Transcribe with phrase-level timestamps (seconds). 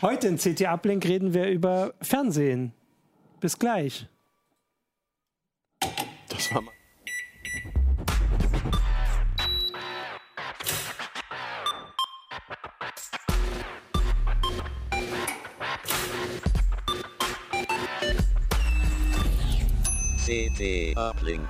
[0.00, 2.72] Heute in CT Uplink reden wir über Fernsehen.
[3.40, 4.06] Bis gleich.
[6.28, 6.72] Das war mal.
[20.24, 21.48] CT Uplink.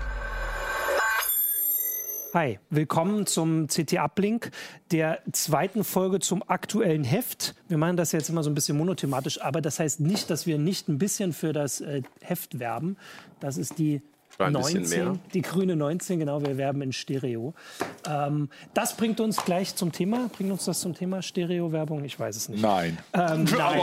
[2.35, 4.51] Hi, willkommen zum CT Uplink,
[4.91, 7.55] der zweiten Folge zum aktuellen Heft.
[7.69, 10.59] Wir machen das jetzt immer so ein bisschen monothematisch, aber das heißt nicht, dass wir
[10.59, 12.99] nicht ein bisschen für das äh, Heft werben.
[13.41, 14.03] Das ist die
[14.41, 15.19] Ein bisschen 19, mehr.
[15.35, 17.55] die grüne 19, genau, wir werben in Stereo.
[18.09, 20.31] Ähm, das bringt uns gleich zum Thema.
[20.37, 22.05] Bringt uns das zum Thema Stereo-Werbung?
[22.05, 22.63] Ich weiß es nicht.
[22.63, 22.99] Nein.
[23.15, 23.81] Ähm, nein.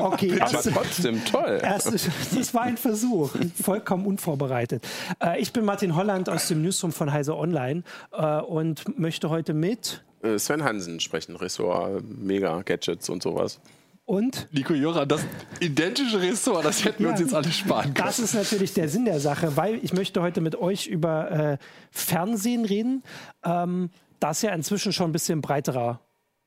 [0.00, 1.60] Okay, Aber erste- trotzdem toll.
[1.62, 1.92] Erste,
[2.36, 3.30] das war ein Versuch,
[3.62, 4.84] vollkommen unvorbereitet.
[5.22, 9.54] Äh, ich bin Martin Holland aus dem Newsroom von Heise Online äh, und möchte heute
[9.54, 13.60] mit Äh, Sven Hansen sprechen, Ressort Mega Gadgets und sowas.
[14.04, 15.24] Und Nico Jura, das
[15.60, 18.06] identische Ressort, das hätten wir uns jetzt alle sparen können.
[18.06, 21.58] das ist natürlich der Sinn der Sache, weil ich möchte heute mit euch über äh,
[21.90, 23.02] Fernsehen reden.
[23.44, 26.00] Ähm, das ist ja inzwischen schon ein bisschen breiterer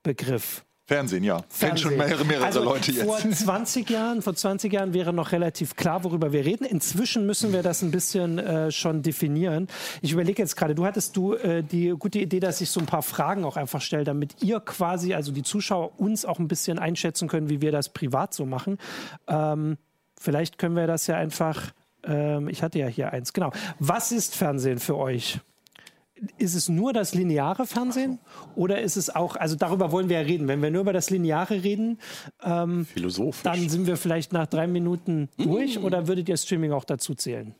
[0.03, 0.65] Begriff.
[0.87, 1.41] Fernsehen, ja.
[1.59, 1.97] Kennen schon Fernsehen.
[1.97, 3.39] mehrere, mehrere also Leute Vor jetzt.
[3.39, 6.63] 20 Jahren, vor 20 Jahren wäre noch relativ klar, worüber wir reden.
[6.63, 9.67] Inzwischen müssen wir das ein bisschen äh, schon definieren.
[10.01, 12.85] Ich überlege jetzt gerade, du hattest du äh, die gute Idee, dass ich so ein
[12.85, 16.79] paar Fragen auch einfach stelle, damit ihr quasi, also die Zuschauer, uns auch ein bisschen
[16.79, 18.77] einschätzen können, wie wir das privat so machen.
[19.27, 19.77] Ähm,
[20.17, 21.73] vielleicht können wir das ja einfach.
[22.05, 23.51] Ähm, ich hatte ja hier eins, genau.
[23.79, 25.41] Was ist Fernsehen für euch?
[26.37, 28.19] Ist es nur das lineare Fernsehen
[28.55, 30.47] oder ist es auch, also darüber wollen wir ja reden.
[30.47, 31.99] Wenn wir nur über das Lineare reden,
[32.93, 33.43] Philosophisch.
[33.43, 37.55] dann sind wir vielleicht nach drei Minuten durch oder würdet ihr Streaming auch dazu zählen?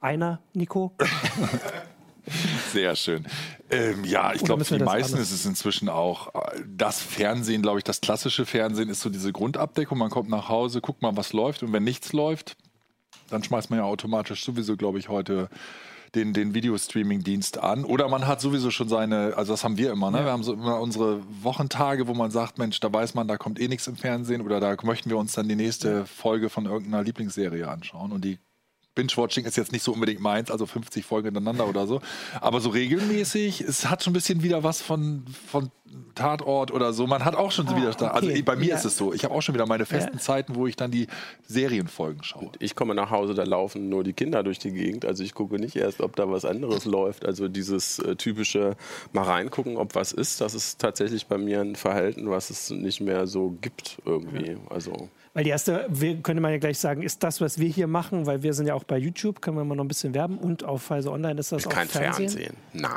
[0.00, 0.94] Einer, Nico?
[2.72, 3.26] Sehr schön.
[3.70, 7.62] Ähm, ja, ich glaube, für die meisten anders- ist es inzwischen auch äh, das Fernsehen,
[7.62, 9.98] glaube ich, das klassische Fernsehen ist so diese Grundabdeckung.
[9.98, 12.56] Man kommt nach Hause, guckt mal, was läuft und wenn nichts läuft,
[13.30, 15.48] dann schmeißt man ja automatisch sowieso, glaube ich, heute
[16.14, 17.84] den, den Videostreaming-Dienst an.
[17.84, 20.24] Oder man hat sowieso schon seine, also das haben wir immer, ne?
[20.24, 23.60] Wir haben so immer unsere Wochentage, wo man sagt, Mensch, da weiß man, da kommt
[23.60, 27.02] eh nichts im Fernsehen oder da möchten wir uns dann die nächste Folge von irgendeiner
[27.02, 28.12] Lieblingsserie anschauen.
[28.12, 28.38] Und die
[28.94, 32.00] Binge-Watching ist jetzt nicht so unbedingt meins, also 50 Folgen hintereinander oder so.
[32.40, 35.70] Aber so regelmäßig, es hat schon ein bisschen wieder was von, von
[36.14, 37.06] Tatort oder so.
[37.06, 38.04] Man hat auch schon wieder, okay.
[38.06, 38.76] also bei mir Ja.
[38.76, 39.12] ist es so.
[39.12, 40.18] Ich habe auch schon wieder meine festen Ja.
[40.20, 41.06] Zeiten, wo ich dann die
[41.46, 42.50] Serienfolgen schaue.
[42.58, 45.04] ich komme nach Hause, da laufen nur die Kinder durch die Gegend.
[45.04, 47.24] Also ich gucke nicht erst, ob da was anderes läuft.
[47.24, 48.76] Also dieses äh, typische
[49.12, 53.00] mal reingucken, ob was ist, das ist tatsächlich bei mir ein Verhalten, was es nicht
[53.00, 54.56] mehr so gibt irgendwie.
[54.68, 57.86] Also Weil die erste, wir, könnte man ja gleich sagen, ist das, was wir hier
[57.86, 60.38] machen, weil wir sind ja auch bei YouTube, können wir mal noch ein bisschen werben
[60.38, 62.28] und auf Heise Online ist das auch kein Fernsehen.
[62.28, 62.56] Fernsehen.
[62.72, 62.90] Nein.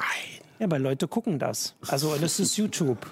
[0.60, 1.76] Ja, weil Leute gucken das.
[1.88, 3.06] Also es ist YouTube.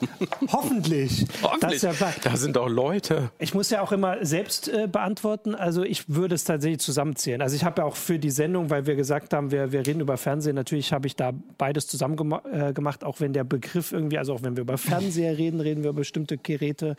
[0.52, 1.26] Hoffentlich.
[1.60, 1.92] Das ist ja
[2.22, 3.30] da sind doch Leute.
[3.38, 5.54] Ich muss ja auch immer selbst äh, beantworten.
[5.54, 7.42] Also ich würde es tatsächlich zusammenzählen.
[7.42, 10.00] Also ich habe ja auch für die Sendung, weil wir gesagt haben, wir, wir reden
[10.00, 13.92] über Fernsehen, natürlich habe ich da beides zusammen gema äh, gemacht, auch wenn der Begriff
[13.92, 16.96] irgendwie, also auch wenn wir über Fernseher reden, reden wir über bestimmte Geräte.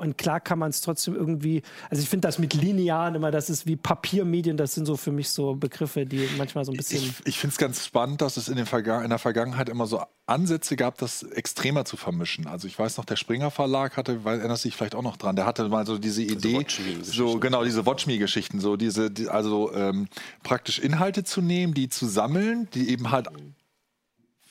[0.00, 3.50] Und klar kann man es trotzdem irgendwie, also ich finde das mit linearen immer, das
[3.50, 7.02] ist wie Papiermedien, das sind so für mich so Begriffe, die manchmal so ein bisschen...
[7.02, 9.86] Ich, ich finde es ganz spannend, dass es in, den Verga in der Vergangenheit immer
[9.86, 12.46] so Ansätze gab, das extremer zu vermischen.
[12.46, 15.18] Also ich weiß noch, der Springer Verlag hatte, weil erinnerst du dich vielleicht auch noch
[15.18, 17.04] dran, der hatte mal so diese Idee, Watch-Me-Geschichten.
[17.04, 20.08] so genau diese Watch Me Geschichten, so diese, die, also ähm,
[20.42, 23.28] praktisch Inhalte zu nehmen, die zu sammeln, die eben halt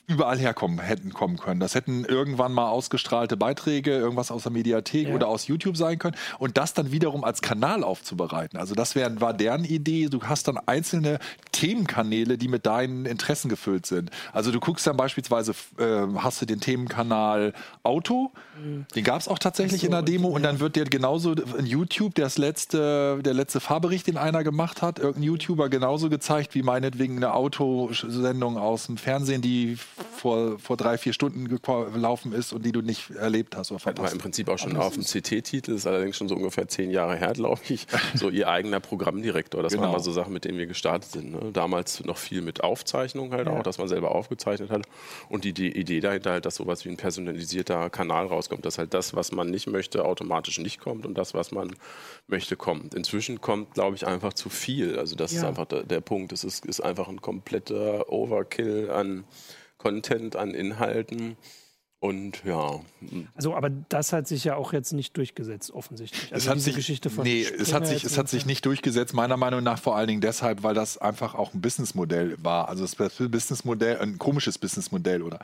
[0.06, 1.60] überall herkommen hätten kommen können.
[1.60, 5.14] Das hätten irgendwann mal ausgestrahlte Beiträge, irgendwas aus der Mediathek Ja.
[5.14, 8.58] oder aus YouTube sein können und das dann wiederum als Kanal aufzubereiten.
[8.58, 10.08] Also das wär, war deren Idee.
[10.08, 11.20] Du hast dann einzelne
[11.52, 14.10] Themenkanäle, die mit deinen Interessen gefüllt sind.
[14.32, 17.52] Also du guckst dann beispielsweise, äh, hast du den Themenkanal
[17.84, 18.32] Auto,
[18.94, 21.32] den gab es auch tatsächlich so, in der Demo und- und dann wird dir genauso
[21.32, 26.54] in YouTube das letzte, der letzte Fahrbericht, den einer gemacht hat, irgendein YouTuber genauso gezeigt
[26.54, 29.78] wie meinetwegen eine Autosendung aus dem Fernsehen, die
[30.16, 33.92] vor, vor drei, vier Stunden gelaufen ist und die du nicht erlebt hast oder War
[33.94, 34.12] verpasst.
[34.14, 37.32] im Prinzip auch schon auf dem CT-Titel, ist allerdings schon so ungefähr zehn Jahre her,
[37.32, 37.86] glaube ich.
[38.14, 39.62] So ihr eigener Programmdirektor.
[39.62, 39.92] Das waren Genau.
[39.92, 41.32] mal so Sachen, mit denen wir gestartet sind.
[41.32, 41.50] Ne?
[41.52, 44.82] Damals noch viel mit Aufzeichnung halt auch, dass man selber aufgezeichnet hat.
[45.28, 48.94] Und die, die Idee dahinter halt, dass sowas wie ein personalisierter Kanal rauskommt, dass halt
[48.94, 51.74] das, was man nicht möchte, automatisch nicht kommt und das, was man
[52.26, 52.94] möchte, kommt.
[52.94, 54.98] Inzwischen kommt, glaube ich, einfach zu viel.
[54.98, 55.48] Also das ist Ja.
[55.48, 56.32] einfach der, der Punkt.
[56.32, 59.24] Es ist, ist einfach ein kompletter Overkill an
[59.80, 61.36] Content, an Inhalten.
[62.02, 62.80] Und ja,
[63.34, 66.28] Also, aber das hat sich ja auch jetzt nicht durchgesetzt, offensichtlich.
[66.28, 68.46] es Also hat diese sich, Geschichte von nee, es Springer hat sich, es hat sich
[68.46, 72.36] nicht durchgesetzt, meiner Meinung nach vor allen Dingen deshalb, weil das einfach auch ein Businessmodell
[72.42, 72.70] war.
[72.70, 75.40] Also das Businessmodell, ein komisches Businessmodell oder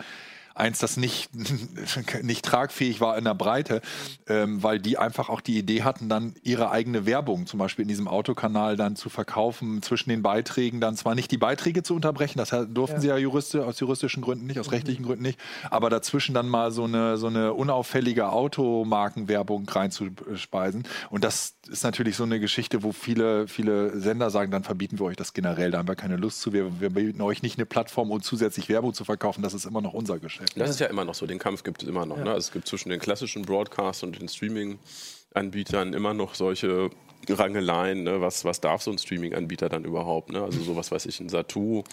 [0.57, 1.31] eins, das nicht,
[2.23, 3.83] nicht tragfähig war in der Breite,
[4.27, 7.89] ähm, weil die einfach auch die Idee hatten, dann ihre eigene Werbung zum Beispiel in
[7.89, 12.39] diesem Autokanal dann zu verkaufen, zwischen den Beiträgen dann zwar nicht die Beiträge zu unterbrechen,
[12.39, 13.01] das durften ja.
[13.01, 14.75] sie ja Juriste, aus juristischen Gründen nicht, aus mhm.
[14.75, 15.39] rechtlichen Gründen nicht,
[15.71, 20.85] aber dazwischen dann mal so eine, so eine unauffällige Automarkenwerbung reinzuspeisen.
[21.11, 25.07] Und das ist natürlich so eine Geschichte, wo viele, viele Sender sagen, dann verbieten wir
[25.07, 27.67] euch das generell, da haben wir keine Lust zu, wir, wir bieten euch nicht eine
[27.67, 30.53] Plattform, um zusätzlich Werbung zu verkaufen, das ist immer noch unser Geschäft.
[30.57, 32.19] Das ist ja immer noch so, den Kampf gibt es immer noch.
[32.19, 32.25] Ja.
[32.25, 32.31] Ne?
[32.31, 36.91] Also es gibt zwischen den klassischen Broadcast und den Streaming-Anbietern immer noch solche
[37.29, 38.21] Rangeleien, ne?
[38.21, 40.31] was, was darf so ein Streaming-Anbieter dann überhaupt?
[40.31, 40.43] Ne?
[40.43, 41.85] Also sowas weiß ich, ein Satu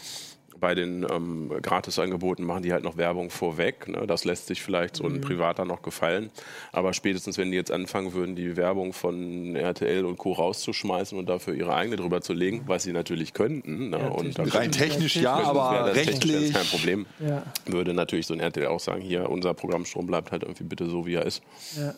[0.64, 3.90] bei den ähm, Gratisangeboten machen die halt noch Werbung vorweg.
[3.90, 4.08] Ne?
[4.08, 5.22] Das lässt sich vielleicht so ein mhm.
[5.22, 6.32] Privater noch gefallen.
[6.72, 10.32] Aber spätestens, wenn die jetzt anfangen würden, die Werbung von RTL und Co.
[10.32, 13.90] rauszuschmeißen und dafür ihre eigene drüber zu legen, was sie natürlich könnten.
[13.90, 14.00] Ne?
[14.00, 17.08] Ja, und rein technisch ja, aber rechtlich kein Problem.
[17.20, 17.44] Ja.
[17.66, 21.06] Würde natürlich so ein RTL auch sagen, hier, unser Programmstrom bleibt halt irgendwie bitte so,
[21.06, 21.44] wie er ist.
[21.76, 21.94] Ja.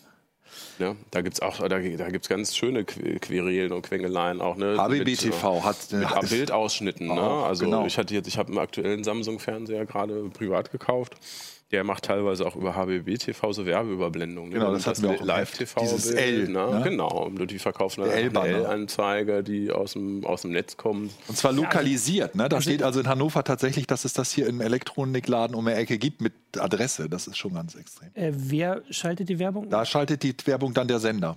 [0.78, 4.56] Ja, da gibt es auch da, da gibt's ganz schöne Querelen und Quengeleien auch.
[4.56, 4.76] Ne?
[4.76, 7.06] HBBTV mit, hat mit Bildausschnitten.
[7.08, 7.20] Ne?
[7.20, 7.86] Also genau.
[7.86, 11.16] ich hatte jetzt, ich habe einen aktuellen Samsung-Fernseher gerade privat gekauft
[11.72, 14.52] der macht teilweise auch über HBB TV so Werbeüberblendungen.
[14.52, 15.80] Genau, das, das hatten wir auch Live-TV.
[15.80, 16.70] Dieses L, ne?
[16.70, 16.80] ne?
[16.84, 21.10] Genau, die verkaufen dann eine L-Anzeige, die aus dem, aus dem Netz kommen.
[21.26, 22.36] Und zwar lokalisiert.
[22.36, 22.48] Ne?
[22.48, 25.72] Da also steht also in Hannover tatsächlich, dass es das hier im Elektronikladen um die
[25.72, 27.08] Ecke gibt mit Adresse.
[27.08, 28.10] Das ist schon ganz extrem.
[28.14, 29.68] Äh, wer schaltet die Werbung?
[29.68, 31.36] Da schaltet die Werbung dann der Sender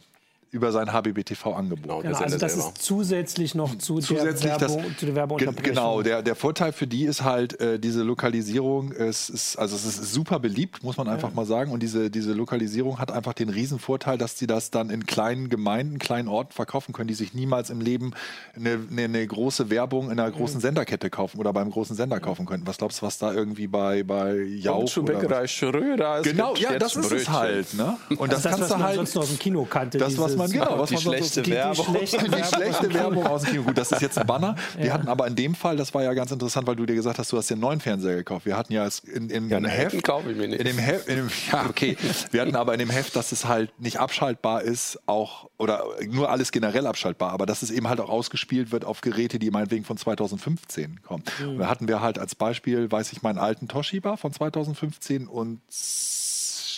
[0.51, 1.83] über sein HBBTV-Angebot.
[1.83, 5.63] Genau, genau also das ist zusätzlich noch zu, zusätzlich der, Werbung, das, zu der Werbeunterbrechung.
[5.63, 9.85] Genau, der, der Vorteil für die ist halt äh, diese Lokalisierung, es ist, also es
[9.85, 11.35] ist super beliebt, muss man einfach ja.
[11.35, 11.71] mal sagen.
[11.71, 15.49] Und diese, diese Lokalisierung hat einfach den riesen Vorteil, dass sie das dann in kleinen
[15.49, 18.13] Gemeinden, kleinen Orten verkaufen können, die sich niemals im Leben
[18.55, 20.61] eine, eine, eine große Werbung in einer großen mhm.
[20.61, 22.65] Senderkette kaufen oder beim großen Sender kaufen könnten.
[22.65, 26.95] Was glaubst du, was da irgendwie bei, bei Jauch oder Bäckerei Schröder Genau, ja, das
[26.95, 27.73] ist es halt.
[27.73, 27.97] Ne?
[28.17, 28.95] Und das, das kannst du halt.
[28.95, 29.97] Sonst noch aus dem Kino kannte.
[29.97, 31.85] Das, was man, genau, was die man schlechte so, Werbung.
[31.99, 33.63] Die, schlechte, die schlechte Werbung aus dem Kino.
[33.63, 34.55] Gut, das ist jetzt ein Banner.
[34.75, 34.93] Wir ja.
[34.93, 37.31] hatten aber in dem Fall, das war ja ganz interessant, weil du dir gesagt hast,
[37.31, 38.45] du hast den neuen Fernseher gekauft.
[38.45, 40.03] Wir hatten ja in, in, ja, in Heft.
[40.03, 40.59] kaufe ich mir nicht.
[40.59, 41.97] In dem Heft, in dem, ja, okay.
[42.31, 46.29] Wir hatten aber in dem Heft, dass es halt nicht abschaltbar ist, auch, oder nur
[46.29, 49.85] alles generell abschaltbar, aber dass es eben halt auch ausgespielt wird auf Geräte, die meinetwegen
[49.85, 51.23] von 2015 kommen.
[51.39, 51.59] Mhm.
[51.59, 55.61] Da hatten wir halt als Beispiel, weiß ich, meinen alten Toshiba von 2015 und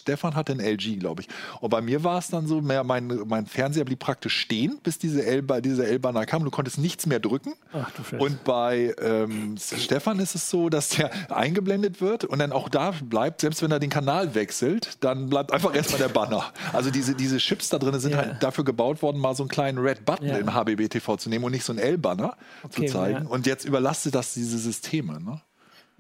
[0.02, 1.28] Stefan hatte ein LG, glaube ich.
[1.60, 4.98] Und bei mir war es dann so, mehr, mein, mein Fernseher blieb praktisch stehen, bis
[4.98, 6.44] diese L, diese L-Banner kam.
[6.44, 7.54] Du konntest nichts mehr drücken.
[7.74, 12.52] Ach, du und bei ähm, Stefan ist es so, dass der eingeblendet wird und dann
[12.52, 16.52] auch da bleibt, selbst wenn er den Kanal wechselt, dann bleibt einfach erstmal der Banner.
[16.74, 18.26] Also diese, diese Chips da drin sind yeah.
[18.26, 20.38] halt dafür gebaut worden, mal so einen kleinen Red Button yeah.
[20.38, 23.26] im HBB TV zu nehmen und nicht so einen L-Banner okay, zu zeigen.
[23.26, 23.30] Ja.
[23.30, 25.22] Und jetzt überlastet das diese Systeme.
[25.22, 25.42] Ne?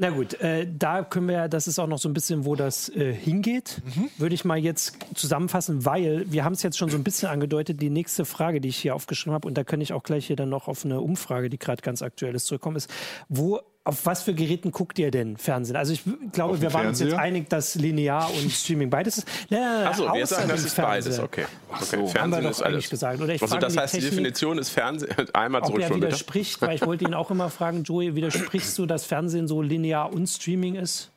[0.01, 2.89] Na gut, äh, da können wir, das ist auch noch so ein bisschen, wo das
[2.89, 4.09] äh, hingeht, mhm.
[4.18, 7.80] würde ich mal jetzt zusammenfassen, weil wir haben es jetzt schon so ein bisschen angedeutet,
[7.80, 10.36] die nächste Frage, die ich hier aufgeschrieben habe, und da kann ich auch gleich hier
[10.36, 12.89] dann noch auf eine Umfrage, die gerade ganz aktuell ist, zurückkommen, ist,
[13.30, 15.75] wo auf was für Geräten guckt ihr denn Fernsehen?
[15.75, 19.28] Also ich glaube, wir waren uns jetzt einig, dass linear und Streaming beides ist.
[19.50, 21.45] Na, Achso, wir sagen, das ist beides, okay.
[21.69, 21.83] okay.
[21.83, 22.89] So, Fernsehen ist alles.
[22.89, 23.22] Gesagt.
[23.22, 26.62] Oder ich also das heißt, die, die Definition ist Fernsehen, einmal zurück ob er widerspricht,
[26.62, 30.27] weil ich wollte ihn auch immer fragen, Joey, widersprichst du, dass Fernsehen so linear und
[30.27, 31.12] Streaming ist?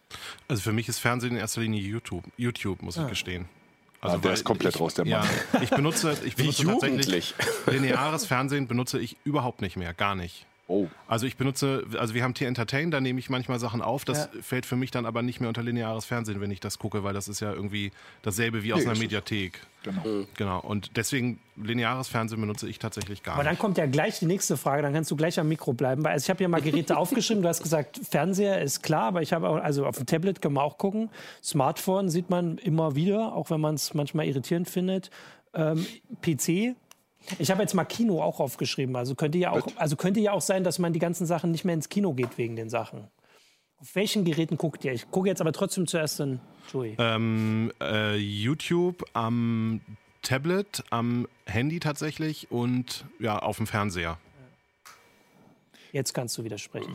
[0.48, 3.02] Also für mich ist Fernsehen in erster Linie YouTube, YouTube muss ah.
[3.02, 3.46] ich gestehen.
[4.00, 5.26] Also, der ist komplett ich, raus, der Mann.
[5.54, 7.34] Ja, ich benutze, ich benutze tatsächlich
[7.66, 10.46] lineares Fernsehen benutze ich überhaupt nicht mehr, gar nicht.
[10.66, 10.86] Oh.
[11.06, 14.06] Also ich benutze, also wir haben T-Entertain, da nehme ich manchmal Sachen auf.
[14.06, 14.42] Das ja.
[14.42, 17.12] fällt für mich dann aber nicht mehr unter lineares Fernsehen, wenn ich das gucke, weil
[17.12, 17.92] das ist ja irgendwie
[18.22, 19.60] dasselbe wie aus nee, einer Mediathek.
[19.82, 20.06] Genau.
[20.06, 20.26] Mhm.
[20.34, 20.60] genau.
[20.60, 23.40] Und deswegen lineares Fernsehen benutze ich tatsächlich gar nicht.
[23.40, 26.02] Aber dann kommt ja gleich die nächste Frage, dann kannst du gleich am Mikro bleiben.
[26.02, 29.20] Weil, also ich habe ja mal Geräte aufgeschrieben, du hast gesagt, Fernseher ist klar, aber
[29.20, 31.10] ich habe auch, also auf dem Tablet kann man auch gucken.
[31.42, 35.10] Smartphone sieht man immer wieder, auch wenn man es manchmal irritierend findet.
[35.52, 35.86] Ähm,
[36.22, 36.74] PC
[37.38, 38.96] ich habe jetzt mal Kino auch aufgeschrieben.
[38.96, 41.64] Also könnte ja auch, also könnte ja auch sein, dass man die ganzen Sachen nicht
[41.64, 43.08] mehr ins Kino geht wegen den Sachen.
[43.78, 44.92] Auf welchen Geräten guckt ihr?
[44.92, 46.40] Ich gucke jetzt aber trotzdem zuerst in
[46.72, 46.96] Joey.
[46.98, 49.80] Ähm, äh, YouTube am
[50.22, 54.18] Tablet, am Handy tatsächlich und ja, auf dem Fernseher.
[55.92, 56.94] Jetzt kannst du widersprechen.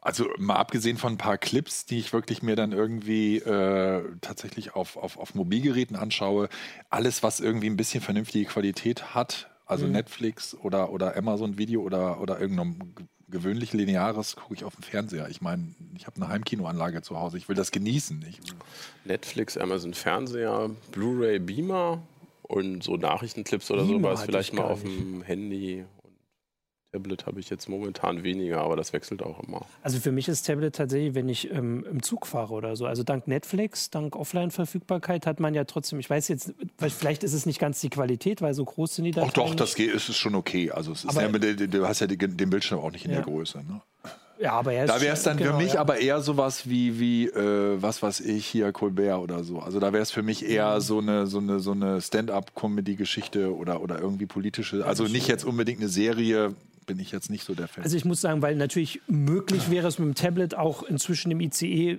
[0.00, 4.74] Also mal abgesehen von ein paar Clips, die ich wirklich mir dann irgendwie äh, tatsächlich
[4.74, 6.50] auf, auf, auf Mobilgeräten anschaue,
[6.90, 9.92] alles, was irgendwie ein bisschen vernünftige Qualität hat, also mhm.
[9.92, 12.94] Netflix oder, oder Amazon Video oder, oder irgendein
[13.28, 15.28] gewöhnlich lineares gucke ich auf dem Fernseher.
[15.28, 17.38] Ich meine, ich habe eine Heimkinoanlage zu Hause.
[17.38, 18.24] Ich will das genießen.
[18.28, 18.38] Ich
[19.04, 22.02] Netflix, Amazon Fernseher, Blu-ray Beamer
[22.42, 25.84] und so Nachriechenclips oder Beamer sowas vielleicht mal auf dem Handy.
[26.94, 29.66] Tablet habe ich jetzt momentan weniger, aber das wechselt auch immer.
[29.82, 32.86] Also für mich ist Tablet tatsächlich, wenn ich ähm, im Zug fahre oder so.
[32.86, 37.46] Also dank Netflix, dank Offline-Verfügbarkeit hat man ja trotzdem, ich weiß jetzt, vielleicht ist es
[37.46, 39.30] nicht ganz die Qualität, weil so groß sind die Dateien.
[39.30, 40.70] Ach doch, das geht, ist schon okay.
[40.70, 43.16] Also es ist ja, du hast ja den Bildschirm auch nicht in ja.
[43.16, 43.58] der Größe.
[43.58, 43.80] Ne?
[44.38, 45.80] Ja, aber er Da wäre es dann genau, für mich ja.
[45.80, 49.60] aber eher sowas wie, wie äh, was weiß ich, hier Colbert oder so.
[49.60, 50.80] Also da wäre es für mich eher mhm.
[50.80, 54.84] so eine, so eine, so eine Stand-up-Comedy-Geschichte oder, oder irgendwie politische.
[54.84, 56.54] Also nicht jetzt unbedingt eine Serie,
[56.86, 57.84] bin ich jetzt nicht so der Fan.
[57.84, 61.40] Also ich muss sagen, weil natürlich möglich wäre es mit dem Tablet auch inzwischen im
[61.40, 61.98] ICE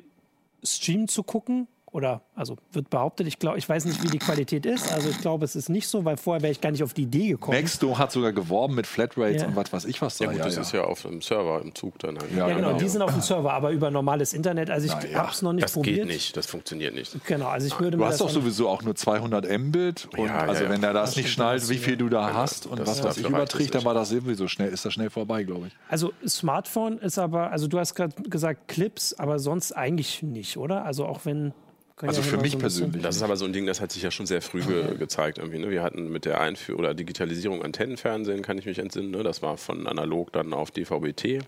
[0.64, 4.66] Stream zu gucken oder also wird behauptet, ich glaube, ich weiß nicht, wie die Qualität
[4.66, 4.92] ist.
[4.92, 7.04] Also ich glaube, es ist nicht so, weil vorher wäre ich gar nicht auf die
[7.04, 7.56] Idee gekommen.
[7.56, 9.48] Nexto hat sogar geworben mit Flatrates ja.
[9.48, 10.26] und was weiß ich was da.
[10.26, 10.62] Ja, gut, ja, das ja.
[10.62, 12.20] ist ja auf dem Server im Zug dann.
[12.20, 12.36] Halt.
[12.36, 14.70] Ja, genau, die sind auf dem Server, aber über normales Internet.
[14.70, 16.00] Also ich habe es noch nicht das probiert.
[16.00, 17.26] Das geht nicht, das funktioniert nicht.
[17.26, 20.84] Genau, also ich würde Du hast doch sowieso auch nur 200 Mbit und also wenn
[20.84, 22.40] er das, das nicht schnallt, wie viel du da genau.
[22.40, 25.44] hast und was was ich überträgt, dann war das sowieso schnell, ist das schnell vorbei,
[25.44, 25.74] glaube ich.
[25.88, 30.84] Also Smartphone ist aber, also du hast gerade gesagt Clips, aber sonst eigentlich nicht, oder?
[30.84, 31.54] Also auch wenn
[31.98, 33.02] also ja für mich so persönlich.
[33.02, 35.38] Das ist aber so ein Ding, das hat sich ja schon sehr früh ge gezeigt.
[35.38, 35.70] Irgendwie, ne?
[35.70, 39.12] Wir hatten mit der Einführung oder Digitalisierung Antennenfernsehen, kann ich mich entsinnen.
[39.12, 39.24] Ne?
[39.24, 41.42] Das war von analog dann auf DVB-T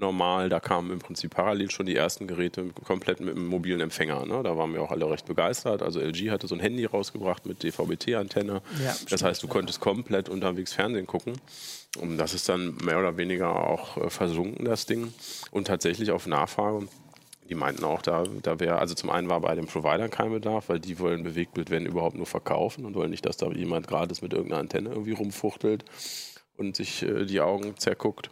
[0.00, 0.48] normal.
[0.48, 4.26] Da kamen im Prinzip parallel schon die ersten Geräte komplett mit einem mobilen Empfänger.
[4.26, 4.42] Ne?
[4.42, 5.82] Da waren wir auch alle recht begeistert.
[5.82, 8.62] Also LG hatte so ein Handy rausgebracht mit DVB-T-Antenne.
[8.84, 11.34] Ja, das heißt, du konntest komplett unterwegs Fernsehen gucken.
[11.98, 15.12] Und das ist dann mehr oder weniger auch äh, versunken, das Ding.
[15.50, 16.86] Und tatsächlich auf Nachfrage
[17.48, 20.68] die meinten auch, da, da wäre, also zum einen war bei den Providern kein Bedarf,
[20.68, 24.22] weil die wollen Bewegtbild, wenn überhaupt, nur verkaufen und wollen nicht, dass da jemand gratis
[24.22, 25.84] mit irgendeiner Antenne irgendwie rumfuchtelt
[26.56, 28.28] und sich äh, die Augen zerguckt.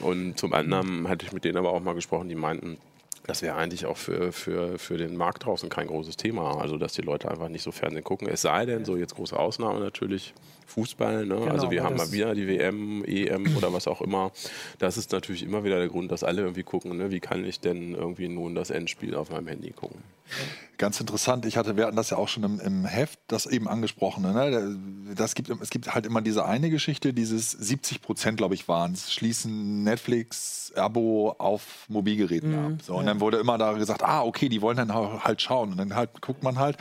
[0.00, 2.78] Und zum anderen hatte ich mit denen aber auch mal gesprochen, die meinten,
[3.26, 6.60] das wäre eigentlich auch für, für, für den Markt draußen kein großes Thema.
[6.60, 8.28] Also, dass die Leute einfach nicht so Fernsehen gucken.
[8.28, 10.34] Es sei denn, so jetzt große Ausnahme natürlich,
[10.66, 11.26] Fußball.
[11.26, 11.36] Ne?
[11.36, 14.32] Genau, also wir haben mal wieder die WM, EM oder was auch immer.
[14.78, 17.10] Das ist natürlich immer wieder der Grund, dass alle irgendwie gucken, ne?
[17.10, 20.02] wie kann ich denn irgendwie nun das Endspiel auf meinem Handy gucken.
[20.78, 21.46] Ganz interessant.
[21.46, 24.32] Ich hatte, wir hatten das ja auch schon im, im Heft, das eben angesprochene.
[24.32, 25.14] Ne?
[25.14, 28.92] Das gibt, es gibt halt immer diese eine Geschichte, dieses 70 Prozent, glaube ich, waren
[28.92, 32.74] es, schließen Netflix-Abo auf Mobilgeräten mhm.
[32.74, 32.82] ab.
[32.82, 33.12] So, und ja.
[33.12, 35.72] dann wurde immer da gesagt, ah, okay, die wollen dann halt schauen.
[35.72, 36.76] Und dann halt guckt man halt.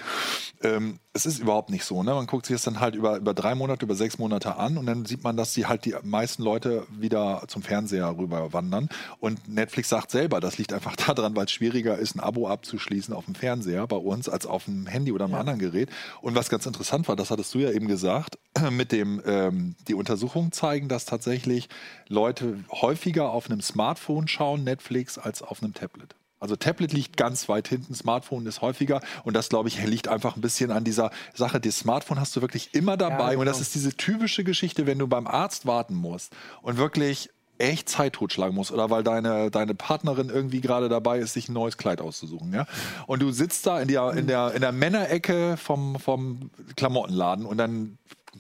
[0.64, 2.02] Ähm, es ist überhaupt nicht so.
[2.02, 2.14] Ne?
[2.14, 4.86] Man guckt sich das dann halt über, über drei Monate, über sechs Monate an und
[4.86, 8.90] dann sieht man, dass die halt die meisten Leute wieder zum Fernseher rüber wandern.
[9.20, 13.14] Und Netflix sagt selber, das liegt einfach daran, weil es schwieriger ist, ein Abo abzuschließen
[13.14, 15.40] auf dem Fernseher bei uns als auf dem Handy oder einem ja.
[15.40, 15.90] anderen Gerät.
[16.22, 18.38] Und was ganz interessant war, das hattest du ja eben gesagt,
[18.72, 21.70] mit dem, ähm, die Untersuchungen zeigen, dass tatsächlich
[22.08, 26.16] Leute häufiger auf einem Smartphone schauen, Netflix, als auf einem Tablet.
[26.44, 30.36] Also Tablet liegt ganz weit hinten, Smartphone ist häufiger und das, glaube ich, liegt einfach
[30.36, 31.62] ein bisschen an dieser Sache.
[31.62, 33.40] Das Smartphone hast du wirklich immer dabei ja, genau.
[33.40, 33.62] und das genau.
[33.62, 38.54] ist diese typische Geschichte, wenn du beim Arzt warten musst und wirklich echt Zeit totschlagen
[38.54, 42.54] musst oder weil deine, deine Partnerin irgendwie gerade dabei ist, sich ein neues Kleid auszusuchen.
[42.54, 42.68] Ja?
[43.08, 47.58] Und du sitzt da in der, in der, in der Männerecke vom, vom Klamottenladen und
[47.58, 47.98] dann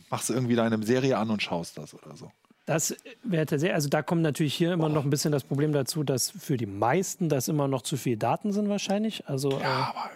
[0.10, 2.34] machst du irgendwie deine Serie an und schaust das oder so.
[2.66, 6.04] Das wäre tatsächlich, also da kommt natürlich hier immer noch ein bisschen das Problem dazu,
[6.04, 9.28] dass für die meisten das immer noch zu viele Daten sind wahrscheinlich.
[9.28, 10.10] Also, ja, äh, aber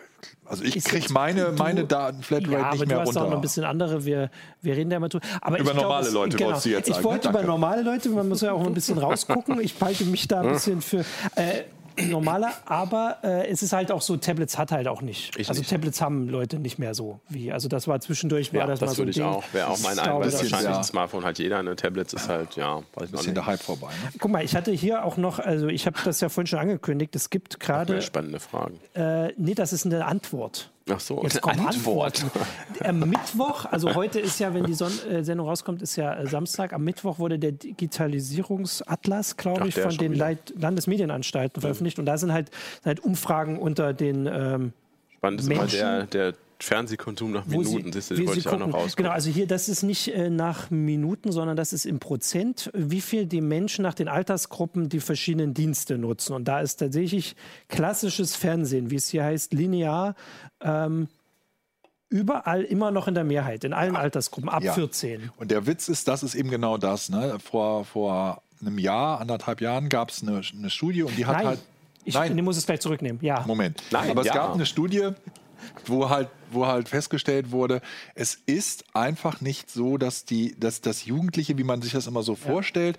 [0.46, 3.02] also ich kriege meine, meine Daten Flatrate ja, nicht mehr runter.
[3.02, 4.30] aber du hast auch noch ein bisschen andere, wir,
[4.62, 5.26] wir reden ja immer drüber.
[5.42, 7.00] Aber über normale glaub, Leute genau, wolltest du jetzt sagen.
[7.00, 7.34] Ich wollte ne?
[7.34, 9.60] über normale Leute, man muss ja auch ein bisschen rausgucken.
[9.60, 11.04] Ich halte mich da ein bisschen für...
[11.36, 11.64] Äh,
[12.06, 15.38] normaler, aber äh, es ist halt auch so, Tablets hat halt auch nicht.
[15.38, 15.70] Ich also nicht.
[15.70, 17.52] Tablets haben Leute nicht mehr so wie.
[17.52, 19.24] Also das war zwischendurch war ja, das, das mal so ein Ding.
[19.24, 20.32] auch, wäre auch mein Einwand.
[20.32, 20.78] Wahrscheinlich ja.
[20.78, 23.88] ein Smartphone hat jeder, eine Tablets ist halt, ja, weiß ein bisschen der Hype vorbei.
[23.88, 24.12] Ne?
[24.20, 27.16] Guck mal, ich hatte hier auch noch, also ich habe das ja vorhin schon angekündigt,
[27.16, 28.02] es gibt gerade...
[28.02, 28.80] Spannende Fragen.
[28.94, 30.72] Äh, nee, das ist eine Antwort.
[30.90, 32.26] Ach so, Jetzt kommt Antwort.
[32.84, 36.28] Am Mittwoch, also heute ist ja, wenn die Son äh, Sendung rauskommt, ist ja äh,
[36.28, 36.74] Samstag.
[36.74, 42.00] Am Mittwoch wurde der Digitalisierungsatlas, glaube ich, von den Leit Landesmedienanstalten veröffentlicht.
[42.00, 42.52] Und da sind halt,
[42.86, 44.74] halt Umfragen unter den ähm,
[45.18, 45.80] Spannend ist Menschen.
[45.80, 48.96] immer der, der Fernsehkonsum nach Minuten, Sie, das wollte ich auch noch raus.
[48.96, 53.02] Genau, also hier, das ist nicht äh, nach Minuten, sondern das ist im Prozent, wie
[53.02, 56.34] viel die Menschen nach den Altersgruppen die verschiedenen Dienste nutzen.
[56.34, 57.36] Und da ist tatsächlich
[57.68, 60.16] klassisches Fernsehen, wie es hier heißt, linear,
[60.62, 61.08] ähm,
[62.10, 64.74] überall immer noch in der Mehrheit, in allen Altersgruppen, ab ja.
[64.74, 65.32] 14.
[65.38, 67.10] Und der Witz ist, das ist eben genau das.
[67.10, 67.38] Ne?
[67.40, 71.46] Vor, vor einem Jahr, anderthalb Jahren gab es eine, eine, Studie und die hat Nein.
[71.46, 71.60] halt.
[72.06, 72.38] Ich, Nein.
[72.38, 73.20] ich muss es gleich zurücknehmen.
[73.22, 73.44] Ja.
[73.46, 73.84] Moment.
[73.92, 74.34] Nein, Aber es ja.
[74.34, 75.10] gab eine Studie,
[75.86, 77.82] wo halt, wo halt festgestellt wurde,
[78.16, 82.24] es ist einfach nicht so, dass die, dass das Jugendliche, wie man sich das immer
[82.24, 82.40] so ja.
[82.40, 82.98] vorstellt,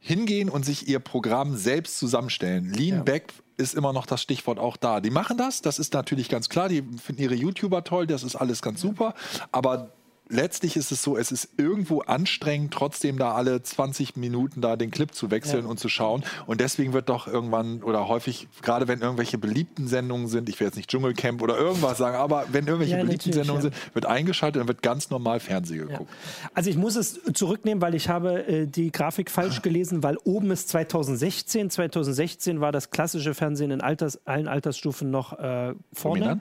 [0.00, 2.72] hingehen und sich ihr Programm selbst zusammenstellen.
[2.72, 3.02] Lean ja.
[3.02, 5.00] Back ist immer noch das Stichwort auch da.
[5.00, 8.36] Die machen das, das ist natürlich ganz klar, die finden ihre YouTuber toll, das ist
[8.36, 9.14] alles ganz super,
[9.52, 9.92] aber
[10.28, 14.90] letztlich ist es so, es ist irgendwo anstrengend, trotzdem da alle 20 Minuten da den
[14.90, 15.70] Clip zu wechseln ja.
[15.70, 16.24] und zu schauen.
[16.46, 20.66] Und deswegen wird doch irgendwann oder häufig, gerade wenn irgendwelche beliebten Sendungen sind, ich will
[20.66, 23.70] jetzt nicht Dschungelcamp oder irgendwas sagen, aber wenn irgendwelche ja, beliebten Sendungen ja.
[23.70, 26.10] sind, wird eingeschaltet und wird ganz normal Fernsehen geguckt.
[26.54, 30.50] Also ich muss es zurücknehmen, weil ich habe äh, die Grafik falsch gelesen, weil oben
[30.50, 31.70] ist 2016.
[31.70, 36.40] 2016 war das klassische Fernsehen in Alters, allen Altersstufen noch äh, vorne.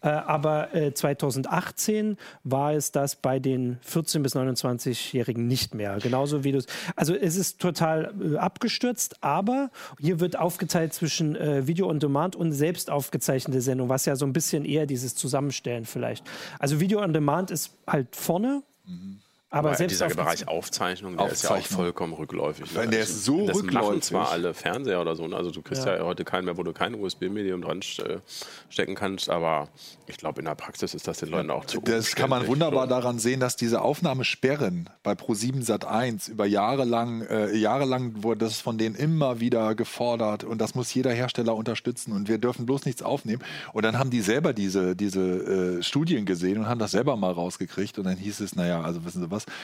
[0.00, 5.96] Äh, aber 2018 äh, war es das bei den 14- bis 29-Jährigen nicht mehr.
[5.98, 6.66] Genauso wie du es.
[6.94, 12.36] Also es ist total äh, abgestürzt, aber hier wird aufgeteilt zwischen äh, Video on Demand
[12.36, 16.22] und selbst aufgezeichnete Sendung, was ja so ein bisschen eher dieses Zusammenstellen vielleicht.
[16.58, 18.62] Also Video on Demand ist halt vorne.
[18.84, 19.20] Mhm.
[19.54, 21.58] Aber, aber selbst dieser Bereich Aufzeichnung, der Aufzeichnung.
[21.60, 22.74] ist ja auch vollkommen rückläufig.
[22.74, 22.88] Ne?
[22.88, 23.88] Der ist so das rückläufig.
[23.88, 25.36] machen zwar alle Fernseher oder so, ne?
[25.36, 25.96] also du kriegst ja.
[25.96, 26.04] ja.
[26.04, 29.68] heute keinen mehr, wo du kein USB-Medium dran stecken kannst, aber
[30.06, 32.88] ich glaube, in der Praxis ist das den Leuten auch zu Das kann man wunderbar
[32.88, 38.44] daran sehen, dass diese Aufnahmesperren bei Pro7 Sat 1 über Jahre lang, äh, jahrelang wurde
[38.44, 42.66] das von denen immer wieder gefordert und das muss jeder Hersteller unterstützen und wir dürfen
[42.66, 43.42] bloß nichts aufnehmen.
[43.72, 47.32] Und dann haben die selber diese, diese äh, Studien gesehen und haben das selber mal
[47.32, 49.54] rausgekriegt und dann hieß es, naja, also wissen Sie was, else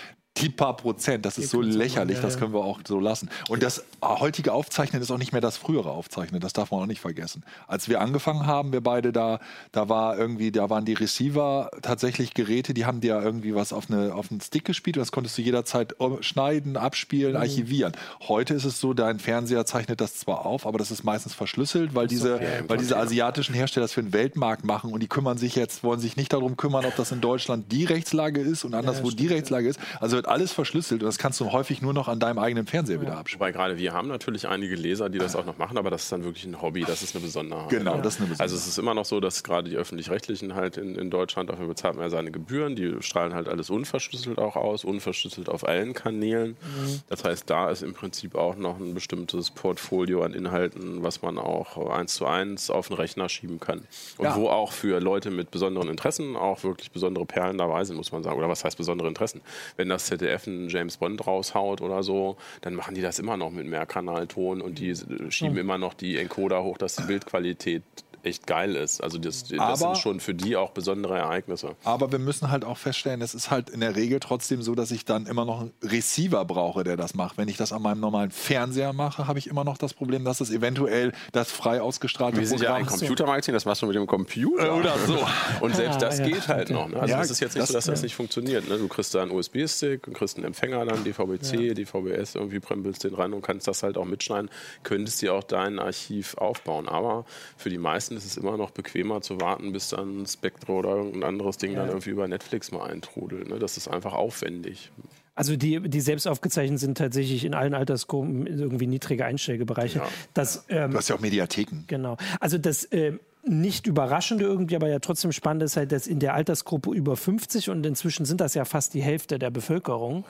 [0.41, 3.29] die paar Prozent, das ist so lächerlich, ja, das können wir auch so lassen.
[3.49, 6.87] Und das heutige Aufzeichnen ist auch nicht mehr das frühere Aufzeichnen, das darf man auch
[6.87, 7.43] nicht vergessen.
[7.67, 9.41] Als wir angefangen haben, wir beide da,
[9.73, 13.91] da war irgendwie, da waren die Receiver tatsächlich Geräte, die haben dir irgendwie was auf,
[13.91, 17.41] eine, auf einen Stick gespielt und das konntest du jederzeit schneiden, abspielen, mhm.
[17.41, 17.93] archivieren.
[18.29, 21.95] Heute ist es so, dein Fernseher zeichnet das zwar auf, aber das ist meistens verschlüsselt,
[21.95, 25.39] weil diese, okay, weil diese asiatischen Hersteller das für den Weltmarkt machen und die kümmern
[25.39, 28.75] sich jetzt, wollen sich nicht darum kümmern, ob das in Deutschland die Rechtslage ist und
[28.75, 29.81] anderswo ja, die Rechtslage ist.
[30.01, 32.97] Also wird alles verschlüsselt und das kannst du häufig nur noch an deinem eigenen Fernseher
[32.97, 33.03] ja.
[33.03, 33.41] wieder abspielen.
[33.41, 36.13] Wobei gerade wir haben natürlich einige Leser, die das auch noch machen, aber das ist
[36.13, 37.69] dann wirklich ein Hobby, das ist eine Besonderheit.
[37.69, 38.01] Genau, ja.
[38.01, 38.41] das ist eine Besonderheit.
[38.41, 41.67] Also es ist immer noch so, dass gerade die Öffentlich-Rechtlichen halt in, in Deutschland, dafür
[41.67, 45.95] bezahlt man ja seine Gebühren, die strahlen halt alles unverschlüsselt auch aus, unverschlüsselt auf allen
[45.95, 46.51] Kanälen.
[46.51, 47.01] Mhm.
[47.09, 51.39] Das heißt, da ist im Prinzip auch noch ein bestimmtes Portfolio an Inhalten, was man
[51.39, 53.83] auch eins zu eins auf den Rechner schieben kann.
[54.19, 54.37] Und ja.
[54.37, 58.23] wo auch für Leute mit besonderen Interessen auch wirklich besondere Perlen dabei sind, muss man
[58.23, 58.39] sagen.
[58.39, 59.41] Oder was heißt besondere Interessen?
[59.77, 63.51] Wenn das ZDF einen James Bond raushaut oder so, dann machen die das immer noch
[63.51, 64.95] mit Mehrkanalton und die
[65.31, 67.83] schieben immer noch die Encoder hoch, dass die Bildqualität
[68.23, 69.03] echt geil ist.
[69.03, 71.77] Also das, das aber, sind schon für die auch besondere Ereignisse.
[71.85, 74.91] Aber wir müssen halt auch feststellen, es ist halt in der Regel trotzdem so, dass
[74.91, 77.39] ich dann immer noch einen Receiver brauche, der das macht.
[77.39, 80.41] Wenn ich das an meinem normalen Fernseher mache, habe ich immer noch das Problem, dass
[80.41, 84.07] es eventuell das frei ausgestrahlte Wir sind ja ein Computermagazin, das machst du mit dem
[84.07, 84.77] Computer.
[84.77, 85.19] Oder so.
[85.61, 86.89] Und selbst das ja, geht halt noch.
[86.89, 87.01] Ne?
[87.01, 88.69] Also ja, es ist jetzt nicht das, so, dass das nicht funktioniert.
[88.69, 88.79] Ne?
[88.79, 91.75] Du kriegst da einen USB-Stick und kriegst einen Empfänger dann, DVB-C, ja.
[91.75, 94.51] DVB-S, irgendwie prempelst den rein und kannst das halt auch mitschneiden.
[94.83, 96.89] Könntest dir auch dein Archiv aufbauen.
[96.89, 97.25] Aber
[97.57, 101.25] für die meisten ist es immer noch bequemer zu warten, bis dann Spectre oder irgendein
[101.25, 101.81] anderes Ding ja.
[101.81, 103.49] dann irgendwie über Netflix mal eintrudelt.
[103.49, 103.59] Ne?
[103.59, 104.91] Das ist einfach aufwendig.
[105.35, 110.01] Also die, die selbst aufgezeichnet sind tatsächlich in allen Altersgruppen irgendwie niedrige Einstellgebereiche.
[110.01, 110.09] Ja.
[110.35, 111.85] Das, ähm, du hast ja auch Mediatheken.
[111.87, 112.17] Genau.
[112.41, 116.35] Also das äh, nicht überraschende irgendwie, aber ja trotzdem spannend ist halt, dass in der
[116.35, 120.25] Altersgruppe über 50 und inzwischen sind das ja fast die Hälfte der Bevölkerung,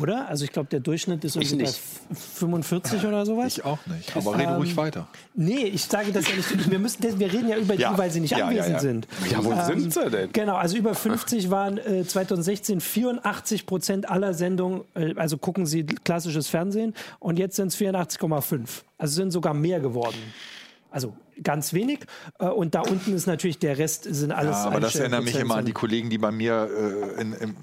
[0.00, 0.28] oder?
[0.28, 3.58] Also ich glaube, der Durchschnitt ist irgendwie bei 45 oder sowas.
[3.58, 4.16] Ich auch nicht.
[4.16, 5.06] Aber rede ähm, ruhig weiter.
[5.34, 6.70] Nee, ich sage das ja nicht.
[6.70, 8.80] Wir, müssen, wir reden ja über die, weil sie nicht ja, anwesend ja, ja.
[8.80, 9.08] sind.
[9.30, 10.32] Ja, wo ähm, sind sie denn?
[10.32, 15.84] Genau, also über 50 waren äh, 2016 84 Prozent aller Sendungen, äh, also gucken sie
[15.84, 18.68] klassisches Fernsehen und jetzt sind es 84,5.
[18.98, 20.18] Also sind sogar mehr geworden.
[20.90, 22.00] Also ganz wenig.
[22.38, 24.56] Äh, und da unten ist natürlich der Rest, sind alles.
[24.56, 26.68] Ja, aber das erinnert mich immer an die Kollegen, die bei mir
[27.16, 27.56] äh, in, im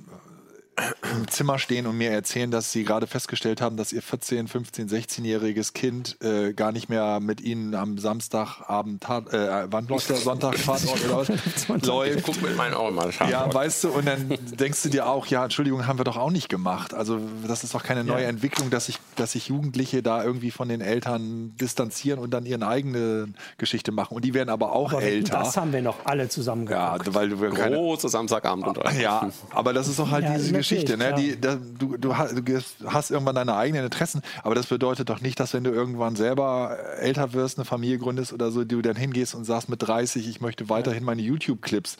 [1.29, 5.73] Zimmer stehen und mir erzählen, dass sie gerade festgestellt haben, dass ihr 14, 15, 16-jähriges
[5.73, 10.67] Kind äh, gar nicht mehr mit ihnen am Samstagabend, äh, wann läuft der Sonntag oder
[10.67, 11.67] was?
[11.85, 12.23] läuft.
[12.23, 13.11] Guck mit meinen Augen mal.
[13.29, 16.31] Ja, weißt du, und dann denkst du dir auch, ja, Entschuldigung, haben wir doch auch
[16.31, 16.93] nicht gemacht.
[16.93, 18.29] Also das ist doch keine neue ja.
[18.29, 22.67] Entwicklung, dass sich dass sich Jugendliche da irgendwie von den Eltern distanzieren und dann ihre
[22.67, 24.15] eigene Geschichte machen.
[24.15, 25.39] Und die werden aber auch aber älter.
[25.39, 27.07] Das haben wir noch alle zusammen gemacht.
[27.07, 28.79] Ja, weil du Große Samstagabend.
[28.99, 30.70] Ja, aber das ist doch halt ja, diese Geschichte.
[30.97, 31.13] Ne?
[31.17, 35.53] Die, da, du, du, hast irgendwann deine eigenen Interessen, aber das bedeutet doch nicht, dass
[35.53, 39.43] wenn du irgendwann selber älter wirst, eine Familie gründest oder so, du dann hingehst und
[39.43, 41.97] sagst mit 30, ich möchte weiterhin meine YouTube-Clips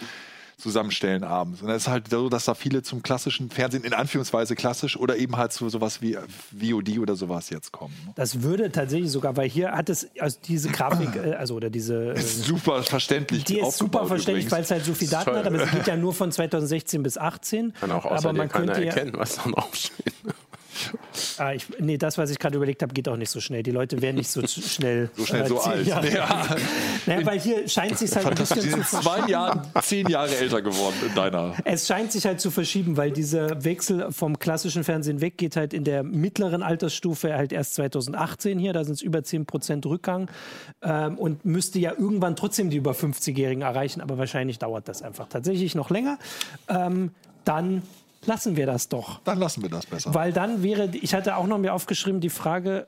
[0.62, 1.62] zusammenstellen abends.
[1.62, 5.18] Und es ist halt so, dass da viele zum klassischen Fernsehen, in Anführungsweise klassisch, oder
[5.18, 6.18] eben halt zu sowas wie
[6.60, 7.96] VOD oder sowas jetzt kommen.
[8.06, 8.14] Ne?
[8.16, 12.14] Das würde tatsächlich sogar, weil hier hat es, also diese Grafik, äh, also oder diese.
[12.14, 13.44] Äh, super verständlich.
[13.44, 15.98] Die ist super verständlich, weil es halt so viel Daten hat, aber es geht ja
[15.98, 17.74] nur von 2016 bis 2018.
[17.80, 20.14] Kann auch aber man könnte ja, erkennen, was da draufsteht.
[21.38, 23.64] Ah, ich, nee, das, was ich gerade überlegt habe, geht auch nicht so schnell.
[23.64, 25.10] Die Leute werden nicht so schnell.
[25.16, 25.88] so schnell äh, so alt.
[25.88, 26.02] Ja.
[27.08, 30.96] Naja, weil hier scheint sich halt ein bisschen zu zwei Jahren zehn Jahre älter geworden
[31.08, 31.56] in deiner.
[31.64, 35.74] Es scheint sich halt zu verschieben, weil dieser Wechsel vom klassischen Fernsehen weg geht halt
[35.74, 38.74] in der mittleren Altersstufe halt erst 2018 hier.
[38.74, 40.30] Da sind es über 10 Prozent Rückgang
[40.84, 45.28] ähm, und müsste ja irgendwann trotzdem die über 50-Jährigen erreichen, aber wahrscheinlich dauert das einfach
[45.28, 46.20] tatsächlich noch länger.
[46.68, 47.12] Ähm,
[47.46, 47.82] dann
[48.26, 49.20] lassen wir das doch.
[49.24, 50.14] Dann lassen wir das besser.
[50.14, 52.88] Weil dann wäre, ich hatte auch noch mir aufgeschrieben, die Frage,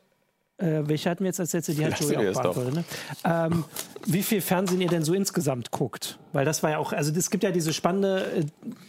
[0.57, 1.73] äh, welche hatten wir jetzt als letzte?
[1.73, 2.75] Die hat Joey auch beantwortet.
[2.75, 2.83] Ne?
[3.25, 3.65] Ähm,
[4.05, 6.19] wie viel Fernsehen ihr denn so insgesamt guckt?
[6.31, 8.45] Weil das war ja auch, also es gibt ja diese spannende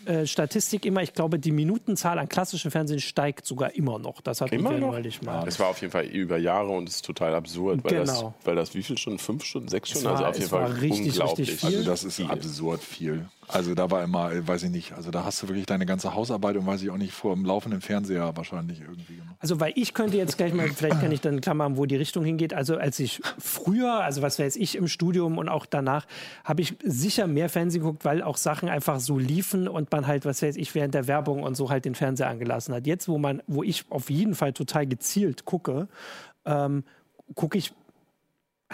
[0.07, 1.03] äh, äh, Statistik immer.
[1.03, 4.21] Ich glaube, die Minutenzahl an klassischem Fernsehen steigt sogar immer noch.
[4.21, 5.49] Das hat immer wir neulich mal.
[5.49, 8.05] Es war auf jeden Fall über Jahre und es ist total absurd, weil, genau.
[8.05, 9.19] das, weil das wie viel Stunden?
[9.19, 10.07] Fünf Stunden, sechs Stunden?
[10.07, 11.49] War, also auf jeden Fall richtig, unglaublich.
[11.49, 12.27] Richtig also das ist viel.
[12.27, 13.27] absurd viel.
[13.49, 16.57] Also da war immer, weiß ich nicht, also da hast du wirklich deine ganze Hausarbeit
[16.57, 19.37] und weiß ich auch nicht, vor dem laufenden Fernseher wahrscheinlich irgendwie gemacht.
[19.39, 22.25] Also weil ich könnte jetzt gleich mal, vielleicht kann ich dann klammern, wo die Richtung
[22.25, 22.55] hingeht.
[22.55, 26.07] Also als ich früher, also was weiß ich im Studium und auch danach,
[26.45, 30.25] habe ich sicher mehr Fernsehen geguckt, weil auch Sachen einfach so liefen und man halt,
[30.25, 32.87] was weiß ich, während der Werbung und so halt den Fernseher angelassen hat.
[32.87, 35.89] Jetzt, wo man, wo ich auf jeden Fall total gezielt gucke,
[36.45, 36.85] ähm,
[37.35, 37.73] gucke ich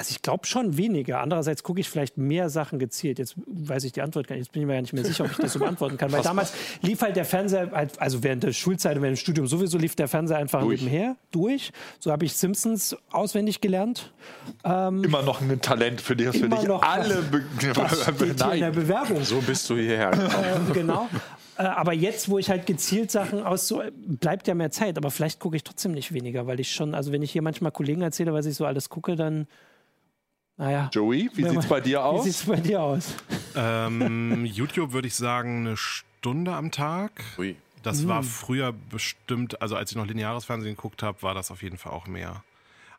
[0.01, 1.21] also ich glaube schon weniger.
[1.21, 3.19] Andererseits gucke ich vielleicht mehr Sachen gezielt.
[3.19, 4.47] Jetzt weiß ich die Antwort gar nicht.
[4.47, 6.11] Jetzt bin ich mir gar nicht mehr sicher, ob ich das so beantworten kann.
[6.11, 9.47] Weil damals lief halt der Fernseher, halt, also während der Schulzeit und während dem Studium
[9.47, 10.81] sowieso lief der Fernseher einfach durch.
[10.81, 11.71] nebenher durch.
[11.99, 14.11] So habe ich Simpsons auswendig gelernt.
[14.65, 17.45] Ähm, immer noch ein Talent, für das wir dich alle be
[18.55, 19.23] in der Bewerbung.
[19.23, 21.11] So bist du hierher ähm, genau.
[21.59, 24.97] Äh, aber jetzt, wo ich halt gezielt Sachen aus so, bleibt ja mehr Zeit.
[24.97, 27.71] Aber vielleicht gucke ich trotzdem nicht weniger, weil ich schon, also wenn ich hier manchmal
[27.71, 29.47] Kollegen erzähle, was ich so alles gucke, dann
[30.61, 30.91] naja.
[30.93, 32.27] Joey, wie sieht es bei dir aus?
[32.27, 33.15] Wie sieht es bei dir aus?
[33.57, 37.25] Ähm, YouTube würde ich sagen, eine Stunde am Tag.
[37.39, 37.57] Ui.
[37.83, 38.09] Das mhm.
[38.09, 41.79] war früher bestimmt, also als ich noch lineares Fernsehen geguckt habe, war das auf jeden
[41.79, 42.45] Fall auch mehr.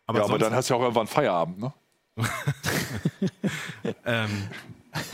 [0.07, 1.73] Aber ja, aber dann hast du ja auch irgendwann Feierabend, ne?
[4.05, 4.49] ähm,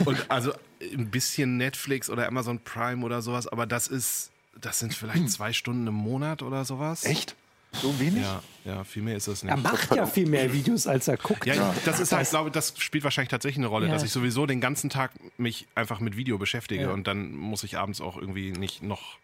[0.06, 4.94] und also ein bisschen Netflix oder Amazon Prime oder sowas, aber das ist, das sind
[4.94, 5.28] vielleicht hm.
[5.28, 7.04] zwei Stunden im Monat oder sowas.
[7.04, 7.36] Echt?
[7.72, 8.22] So wenig?
[8.22, 9.50] Ja, ja, viel mehr ist es nicht.
[9.50, 11.46] Er macht ja viel mehr Videos, als er guckt.
[11.46, 11.74] Ja, ja.
[11.84, 13.92] das ist halt, glaube das spielt wahrscheinlich tatsächlich eine Rolle, ja.
[13.92, 16.90] dass ich sowieso den ganzen Tag mich einfach mit Video beschäftige ja.
[16.90, 19.18] und dann muss ich abends auch irgendwie nicht noch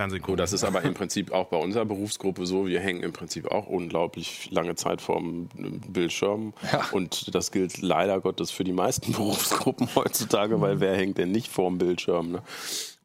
[0.00, 0.34] Fernsehen gucken.
[0.34, 2.66] Oh, das ist aber im Prinzip auch bei unserer Berufsgruppe so.
[2.66, 5.50] Wir hängen im Prinzip auch unglaublich lange Zeit vorm
[5.88, 6.54] Bildschirm.
[6.72, 6.86] Ja.
[6.92, 11.48] Und das gilt leider Gottes für die meisten Berufsgruppen heutzutage, weil wer hängt denn nicht
[11.48, 12.32] vorm Bildschirm?
[12.32, 12.42] Ne?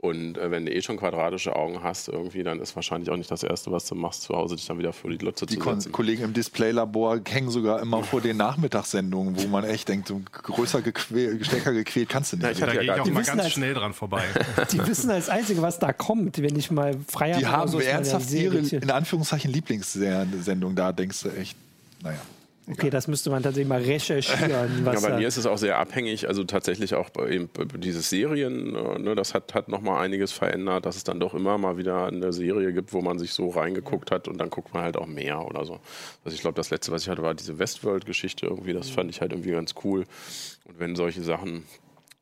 [0.05, 3.31] Und äh, wenn du eh schon quadratische Augen hast, irgendwie, dann ist wahrscheinlich auch nicht
[3.31, 5.63] das Erste, was du machst, zu Hause dich dann wieder vor die Glotze die zu
[5.63, 5.89] setzen.
[5.89, 10.21] Die Kollegen im Displaylabor hängen sogar immer vor den Nachmittagssendungen, wo man echt denkt, so
[10.31, 12.45] größer gequäl, stärker gequält kannst du nicht.
[12.45, 14.23] Ja, ich da gehe ich auch mal ganz als, schnell dran vorbei.
[14.71, 17.39] Die wissen als Einzige, was da kommt, wenn ich mal frei habe.
[17.39, 21.57] Die haben so ernsthaft ihre, in Anführungszeichen, Lieblingssendung da, denkst du echt,
[22.03, 22.19] naja.
[22.67, 24.83] Okay, das müsste man tatsächlich mal recherchieren.
[24.85, 26.27] ja, bei mir ist es auch sehr abhängig.
[26.27, 30.95] Also tatsächlich auch eben diese Serien, äh, ne, das hat, hat nochmal einiges verändert, dass
[30.95, 34.27] es dann doch immer mal wieder eine Serie gibt, wo man sich so reingeguckt hat
[34.27, 35.79] und dann guckt man halt auch mehr oder so.
[36.23, 38.73] Also ich glaube, das letzte, was ich hatte, war diese Westworld-Geschichte irgendwie.
[38.73, 40.05] Das fand ich halt irgendwie ganz cool.
[40.65, 41.65] Und wenn solche Sachen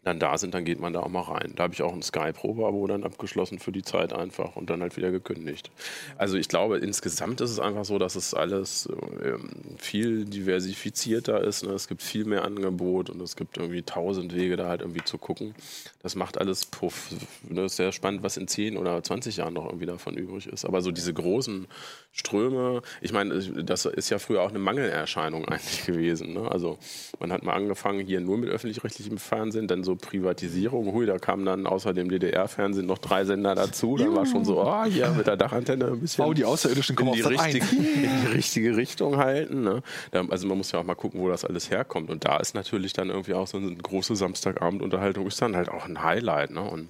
[0.03, 1.53] dann da sind, dann geht man da auch mal rein.
[1.55, 4.97] Da habe ich auch ein Sky-Probe-Abo dann abgeschlossen für die Zeit einfach und dann halt
[4.97, 5.71] wieder gekündigt.
[6.17, 8.89] Also ich glaube, insgesamt ist es einfach so, dass es alles
[9.23, 11.63] ähm, viel diversifizierter ist.
[11.63, 11.71] Ne?
[11.71, 15.17] Es gibt viel mehr Angebot und es gibt irgendwie tausend Wege, da halt irgendwie zu
[15.17, 15.55] gucken.
[16.01, 17.09] Das macht alles puff.
[17.49, 20.65] Das ist sehr spannend, was in 10 oder 20 Jahren noch irgendwie davon übrig ist.
[20.65, 21.67] Aber so diese großen
[22.11, 26.33] Ströme, ich meine, das ist ja früher auch eine Mangelerscheinung eigentlich gewesen.
[26.33, 26.51] Ne?
[26.51, 26.77] Also
[27.19, 30.93] man hat mal angefangen hier nur mit öffentlich-rechtlichem Fernsehen, dann so Privatisierung.
[30.93, 33.97] Hui, da kamen dann außer dem DDR-Fernsehen noch drei Sender dazu.
[33.97, 36.25] Dann war schon so, oh, hier mit der Dachantenne ein bisschen.
[36.25, 39.63] Oh, die Außerirdischen kommen in die, richtig, in die richtige Richtung halten.
[39.63, 39.82] Ne?
[40.12, 42.10] Da, also man muss ja auch mal gucken, wo das alles herkommt.
[42.10, 45.86] Und da ist natürlich dann irgendwie auch so eine große Samstagabendunterhaltung ist dann halt auch
[45.86, 46.51] ein Highlight.
[46.51, 46.62] Ne?
[46.62, 46.89] Und,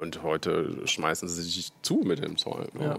[0.00, 2.74] und heute schmeißen sie sich zu mit dem Zeug.
[2.74, 2.84] Ne?
[2.84, 2.98] Ja.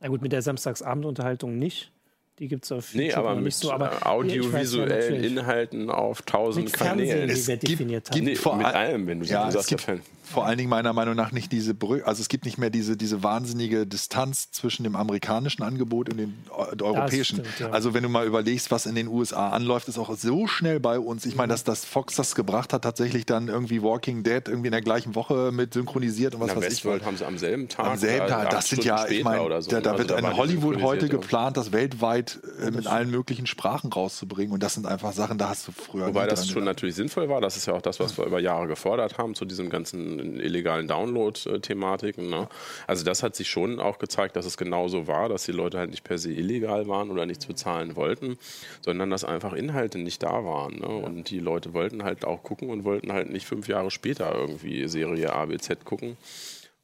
[0.00, 1.90] Na gut, mit der Samstagsabendunterhaltung nicht.
[2.38, 3.72] Die gibt es auf YouTube nee, aber noch nicht so.
[3.72, 7.30] Aber äh, audiovisuellen Inhalten auf tausend Kanälen.
[7.30, 9.74] Es gibt, gibt nee, vor mit allem, wenn du ja, sagst.
[10.22, 12.98] vor allen Dingen meiner Meinung nach nicht diese Brücke, also es gibt nicht mehr diese,
[12.98, 17.36] diese wahnsinnige Distanz zwischen dem amerikanischen Angebot und dem europäischen.
[17.36, 17.70] Stimmt, ja.
[17.70, 20.98] Also wenn du mal überlegst, was in den USA anläuft, ist auch so schnell bei
[20.98, 21.24] uns.
[21.24, 24.72] Ich meine, dass das Fox das gebracht hat, tatsächlich dann irgendwie Walking Dead irgendwie in
[24.72, 27.06] der gleichen Woche mit synchronisiert und was Na, weiß Westworld ich.
[27.06, 27.86] haben sie am selben Tag.
[27.86, 28.50] Am selben Tag.
[28.50, 29.70] Das sind ja, ich meine, so.
[29.70, 33.46] da, da, also wird in Hollywood heute geplant, das weltweit Zeit, äh, mit allen möglichen
[33.46, 34.52] Sprachen rauszubringen.
[34.52, 36.06] Und das sind einfach Sachen, da hast du früher.
[36.06, 36.76] Wobei das schon gedacht.
[36.76, 37.40] natürlich sinnvoll war.
[37.40, 40.88] Das ist ja auch das, was wir über Jahre gefordert haben zu diesen ganzen illegalen
[40.88, 42.28] Download-Thematiken.
[42.28, 42.48] Ne?
[42.86, 45.90] Also das hat sich schon auch gezeigt, dass es genauso war, dass die Leute halt
[45.90, 48.38] nicht per se illegal waren oder nichts bezahlen wollten,
[48.84, 50.80] sondern dass einfach Inhalte nicht da waren.
[50.80, 50.88] Ne?
[50.88, 54.88] Und die Leute wollten halt auch gucken und wollten halt nicht fünf Jahre später irgendwie
[54.88, 56.16] Serie A, B, Z gucken.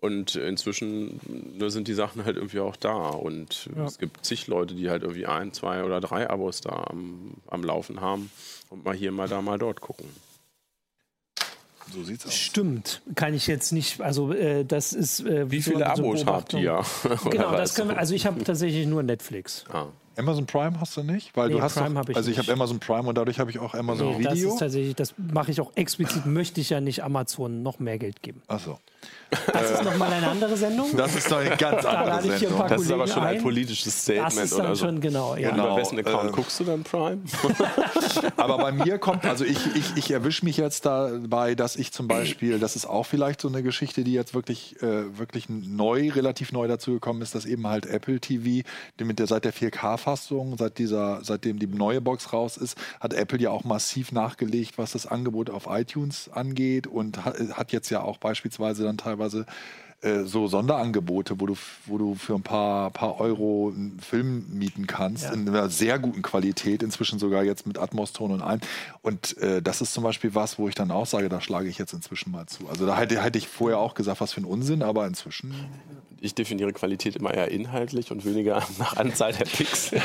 [0.03, 1.21] Und inzwischen
[1.61, 3.11] sind die Sachen halt irgendwie auch da.
[3.11, 3.85] Und ja.
[3.85, 7.63] es gibt zig Leute, die halt irgendwie ein, zwei oder drei Abos da am, am
[7.63, 8.29] Laufen haben
[8.69, 10.09] und mal hier, mal da, mal dort gucken.
[11.95, 12.35] So sieht's aus.
[12.35, 14.01] Stimmt, kann ich jetzt nicht.
[14.01, 15.21] Also äh, das ist.
[15.21, 16.83] Äh, Wie viele Abos habt ihr?
[17.31, 19.65] genau, das können wir, Also ich habe tatsächlich nur Netflix.
[19.73, 19.87] Ah.
[20.17, 21.37] Amazon Prime hast du nicht?
[21.37, 23.51] Weil nee, du hast Prime doch, ich Also ich habe Amazon Prime und dadurch habe
[23.51, 24.31] ich auch Amazon nee, Video.
[24.31, 27.99] Das ist tatsächlich, das mache ich auch explizit, möchte ich ja nicht Amazon noch mehr
[27.99, 28.43] Geld geben.
[28.49, 28.79] Ach so.
[29.53, 30.95] Das ist nochmal eine andere Sendung.
[30.95, 32.69] Das ist doch eine ganz andere da Sendung.
[32.69, 34.37] Das ist aber schon ein, ein politisches Statement.
[34.37, 35.37] Das ist dann schon, genau.
[35.37, 35.51] Ja.
[35.51, 37.23] Genau, über wessen Account äh, guckst du dann Prime?
[38.37, 42.09] aber bei mir kommt, also ich, ich, ich erwische mich jetzt dabei, dass ich zum
[42.09, 46.53] Beispiel, das ist auch vielleicht so eine Geschichte, die jetzt wirklich, äh, wirklich neu, relativ
[46.53, 49.53] neu dazugekommen ist, dass eben halt Apple TV, mit der, seit der
[50.03, 54.79] 4K-Fassung, seit dieser, seitdem die neue Box raus ist, hat Apple ja auch massiv nachgelegt,
[54.79, 59.47] was das Angebot auf iTunes angeht und hat jetzt ja auch beispielsweise dann teilweise
[60.03, 61.55] äh, so Sonderangebote, wo du,
[61.87, 65.33] wo du für ein paar, paar Euro einen Film mieten kannst, ja.
[65.33, 68.61] in einer sehr guten Qualität, inzwischen sogar jetzt mit Atmos-Ton und allem.
[69.03, 71.79] Und äh, das ist zum Beispiel was, wo ich dann auch sage, da schlage ich
[71.79, 72.69] jetzt inzwischen mal zu.
[72.69, 75.55] Also da hätte, hätte ich vorher auch gesagt, was für ein Unsinn, aber inzwischen
[76.23, 80.01] ich definiere Qualität immer eher inhaltlich und weniger nach Anzahl der Pixel.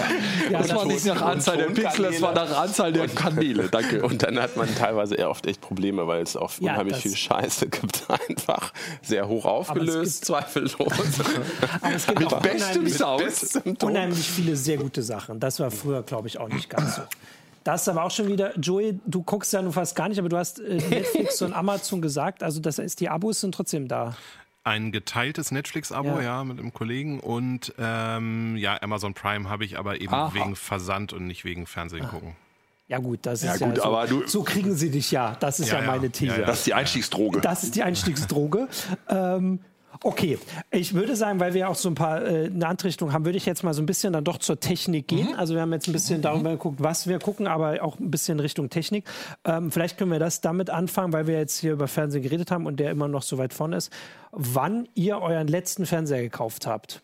[0.50, 3.68] ja, das war nicht nach Anzahl der Pixel, das war nach Anzahl der Kanäle.
[3.70, 4.02] Danke.
[4.06, 7.16] Und dann hat man teilweise eher oft echt Probleme, weil es auch ja, unheimlich viel
[7.16, 8.04] Scheiße gibt.
[8.10, 10.74] Einfach sehr hoch aufgelöst, zweifellos.
[11.80, 13.82] aber es gibt mit auch bestem Sound.
[13.82, 15.40] Unheimlich viele sehr gute Sachen.
[15.40, 17.02] Das war früher, glaube ich, auch nicht ganz so.
[17.64, 20.28] Das ist aber auch schon wieder, Joey, du guckst ja nun fast gar nicht, aber
[20.28, 24.16] du hast äh, Netflix und Amazon gesagt, also das heißt, die Abos sind trotzdem da
[24.64, 26.22] ein geteiltes Netflix-Abo, ja.
[26.22, 26.44] ja.
[26.44, 30.34] mit einem Kollegen und ähm, ja, Amazon Prime habe ich aber eben Aha.
[30.34, 32.36] wegen Versand und nicht wegen Fernsehen gucken.
[32.92, 35.34] Ja gut, das ja, ist gut, ja so, aber du, so kriegen sie dich ja.
[35.40, 36.42] Das ist ja, ja meine These.
[36.44, 37.40] Das ist die Einstiegsdroge.
[37.40, 38.68] Das ist die Einstiegsdroge.
[39.08, 39.60] ähm,
[40.04, 40.38] Okay,
[40.70, 43.46] ich würde sagen, weil wir auch so ein paar äh, eine Antrichtung haben, würde ich
[43.46, 45.28] jetzt mal so ein bisschen dann doch zur Technik gehen.
[45.28, 45.38] Mhm.
[45.38, 46.22] Also wir haben jetzt ein bisschen mhm.
[46.22, 49.04] darüber geguckt, was wir gucken, aber auch ein bisschen Richtung Technik.
[49.44, 52.66] Ähm, vielleicht können wir das damit anfangen, weil wir jetzt hier über Fernsehen geredet haben
[52.66, 53.92] und der immer noch so weit vorne ist.
[54.32, 57.02] Wann ihr euren letzten Fernseher gekauft habt?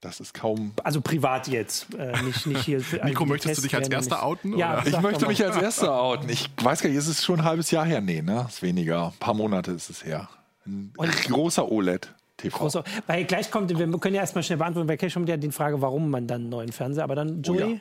[0.00, 0.72] Das ist kaum.
[0.84, 2.80] Also privat jetzt, äh, nicht, nicht hier.
[3.04, 4.56] Nico, möchtest du dich als Erster outen?
[4.56, 6.28] Ja, ich möchte mich als Erster outen.
[6.28, 8.00] Ich weiß gar nicht, ist es schon ein halbes Jahr her?
[8.00, 8.46] Nee, ne?
[8.48, 9.06] Ist weniger.
[9.06, 10.28] Ein paar Monate ist es her.
[10.64, 12.14] Ein und großer OLED.
[12.36, 12.56] TV.
[12.56, 15.50] Großer, weil gleich kommt, wir können ja erstmal schnell beantworten, weil gleich kommt ja die
[15.50, 17.80] Frage, warum man dann einen neuen Fernseher, aber dann Joey?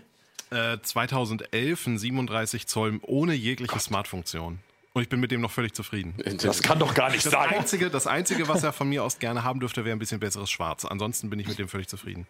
[0.52, 0.74] Oh ja.
[0.74, 3.80] äh, 2011 ein 37 Zoll ohne jegliche.
[3.80, 4.58] Smart-Funktion.
[4.98, 6.16] Und ich bin mit dem noch völlig zufrieden.
[6.42, 7.50] Das kann doch gar nicht das sein.
[7.50, 10.50] Einzige, das Einzige, was er von mir aus gerne haben dürfte, wäre ein bisschen besseres
[10.50, 10.86] Schwarz.
[10.86, 12.26] Ansonsten bin ich mit dem völlig zufrieden.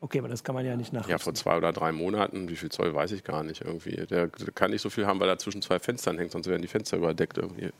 [0.00, 1.08] Okay, aber das kann man ja nicht nach.
[1.08, 4.04] Ja, vor zwei oder drei Monaten, wie viel Zoll weiß ich gar nicht irgendwie.
[4.04, 6.68] Der kann nicht so viel haben, weil er zwischen zwei Fenstern hängt, sonst werden die
[6.68, 7.70] Fenster überdeckt irgendwie.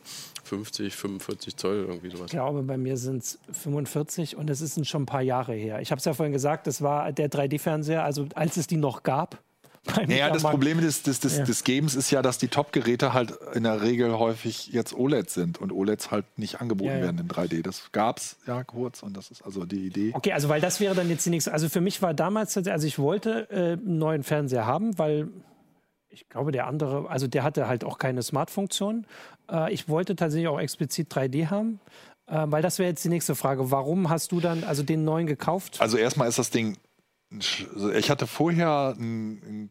[0.44, 2.29] 50, 45 Zoll, irgendwie sowas.
[2.29, 5.83] Ich glaube, bei mir sind es 45 und es ist schon ein paar Jahre her.
[5.83, 9.03] Ich habe es ja vorhin gesagt, das war der 3D-Fernseher, also als es die noch
[9.03, 9.42] gab.
[10.07, 11.45] Naja, das Problem des, des, des, ja.
[11.45, 15.59] des Games ist ja, dass die Top-Geräte halt in der Regel häufig jetzt OLED sind
[15.59, 17.03] und OLEDs halt nicht angeboten ja, ja.
[17.03, 17.62] werden in 3D.
[17.62, 20.12] Das gab es ja kurz und das ist also die Idee.
[20.14, 21.53] Okay, also weil das wäre dann jetzt die nächste.
[21.53, 25.29] Also für mich war damals, also ich wollte äh, einen neuen Fernseher haben, weil
[26.11, 29.07] ich glaube, der andere, also der hatte halt auch keine Smart-Funktion.
[29.51, 31.81] Äh, ich wollte tatsächlich auch explizit 3D haben.
[32.27, 33.71] Äh, weil das wäre jetzt die nächste Frage.
[33.71, 35.81] Warum hast du dann also den neuen gekauft?
[35.81, 36.77] Also erstmal ist das Ding
[37.31, 39.71] ich hatte vorher einen, einen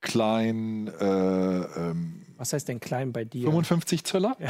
[0.00, 0.88] kleinen.
[0.88, 3.44] Äh, ähm, Was heißt denn klein bei dir?
[3.44, 4.36] 55 Zöller.
[4.38, 4.48] Ja.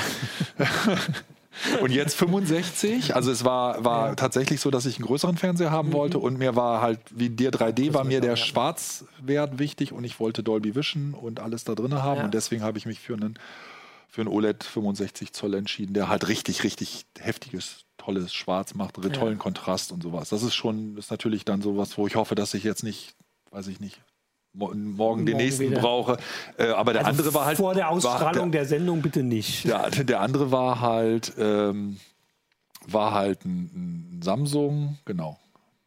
[1.81, 3.15] und jetzt 65.
[3.15, 4.15] Also es war, war ja.
[4.15, 5.95] tatsächlich so, dass ich einen größeren Fernseher haben mhm.
[5.95, 10.21] wollte und mir war halt, wie dir 3D, war mir der Schwarzwert wichtig und ich
[10.21, 12.25] wollte Dolby Vision und alles da drin haben ja.
[12.25, 13.39] und deswegen habe ich mich für einen,
[14.09, 19.11] für einen OLED 65 Zoll entschieden, der halt richtig, richtig heftiges tolles Schwarz macht, ja.
[19.11, 20.31] tollen Kontrast und sowas.
[20.31, 23.15] Das ist schon, ist natürlich dann sowas, wo ich hoffe, dass ich jetzt nicht,
[23.51, 24.01] weiß ich nicht,
[24.53, 25.81] morgen, morgen den nächsten wieder.
[25.81, 26.17] brauche.
[26.57, 27.57] Äh, aber der also andere war halt.
[27.59, 29.67] Vor der Ausstrahlung der, der, Sendung bitte nicht.
[29.67, 31.99] Der, der andere war halt, ähm,
[32.87, 35.39] war halt ein, ein, Samsung, genau.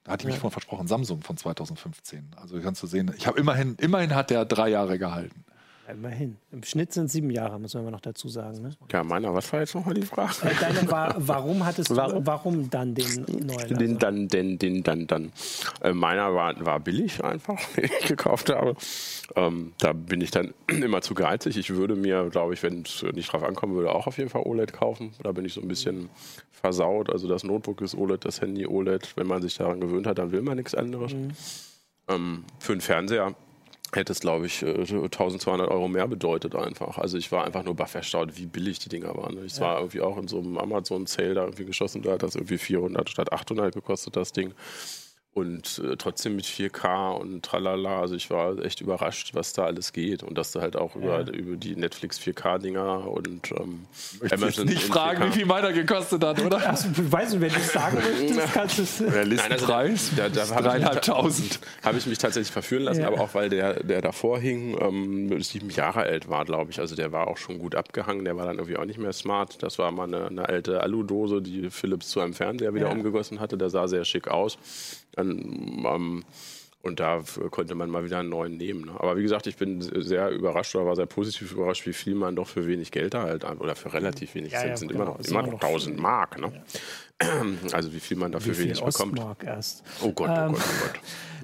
[0.04, 0.42] Da hatte ich mich ja.
[0.42, 2.32] von versprochen, Samsung von 2015.
[2.36, 5.46] Also kannst du sehen, ich habe immerhin, immerhin hat der drei Jahre gehalten.
[5.90, 6.38] Immerhin.
[6.52, 8.62] Im Schnitt sind sieben Jahre, muss man noch dazu sagen.
[8.62, 8.72] Ne?
[8.92, 10.34] Ja, meiner, was war jetzt nochmal die Frage?
[10.44, 13.78] Äh, deine war, warum hattest du, warum, warum dann den neuen?
[13.78, 15.34] Den dann, den, den dann, dann.
[15.82, 18.76] Äh, meiner war, war billig einfach, den ich gekauft habe.
[19.36, 21.58] Ähm, da bin ich dann immer zu geizig.
[21.58, 24.44] Ich würde mir, glaube ich, wenn es nicht drauf ankommen würde, auch auf jeden Fall
[24.44, 25.12] OLED kaufen.
[25.22, 26.10] Da bin ich so ein bisschen
[26.52, 27.10] versaut.
[27.10, 29.18] Also das Notebook ist OLED, das Handy OLED.
[29.18, 31.14] Wenn man sich daran gewöhnt hat, dann will man nichts anderes.
[31.14, 31.32] Mhm.
[32.08, 33.36] Ähm, für einen Fernseher
[33.96, 36.98] hätte es, glaube ich, 1200 äh, Euro mehr bedeutet einfach.
[36.98, 39.44] Also ich war einfach nur baff erstaunt, wie billig die Dinger waren.
[39.46, 39.62] Ich ja.
[39.62, 43.10] war irgendwie auch in so einem Amazon-Sale da irgendwie geschossen, da hat das irgendwie 400
[43.10, 44.54] statt 800 gekostet, das Ding.
[45.34, 48.02] Und äh, trotzdem mit 4K und tralala.
[48.02, 50.22] Also ich war echt überrascht, was da alles geht.
[50.22, 51.22] Und dass du halt auch ja.
[51.22, 53.86] über, über die Netflix 4K-Dinger und ähm,
[54.24, 54.68] ich Amazon.
[54.68, 55.28] nicht fragen, 4K.
[55.28, 56.70] wie viel meiner gekostet hat, oder?
[56.70, 58.98] Also, weißt du, wenn du es sagen möchtest, kannst du es.
[58.98, 60.12] Der Listenpreis?
[60.18, 61.60] Also, da, da dreieinhalbtausend.
[61.82, 63.08] Habe ich mich tatsächlich verführen lassen, ja.
[63.08, 66.80] aber auch weil der, der davor hing, ähm, sieben Jahre alt war, glaube ich.
[66.80, 68.24] Also der war auch schon gut abgehangen.
[68.24, 69.64] Der war dann irgendwie auch nicht mehr smart.
[69.64, 72.92] Das war mal eine, eine alte Aludose, die Philips zu einem Fernseher wieder ja.
[72.92, 73.58] umgegossen hatte.
[73.58, 74.60] Der sah sehr schick aus.
[75.14, 76.24] Dann, ähm,
[76.82, 78.86] und da konnte man mal wieder einen neuen nehmen.
[78.86, 78.92] Ne?
[78.98, 82.36] Aber wie gesagt, ich bin sehr überrascht oder war sehr positiv überrascht, wie viel man
[82.36, 85.04] doch für wenig Geld da halt oder für relativ wenig ja, sind, ja, sind genau.
[85.04, 86.40] immer noch, immer noch 1000 Mark.
[86.40, 86.52] Ne?
[87.22, 87.30] Ja.
[87.72, 89.22] Also wie viel man dafür wenig bekommt.
[89.46, 89.84] Erst.
[90.02, 91.00] Oh Gott, oh ähm, Gott, oh Gott.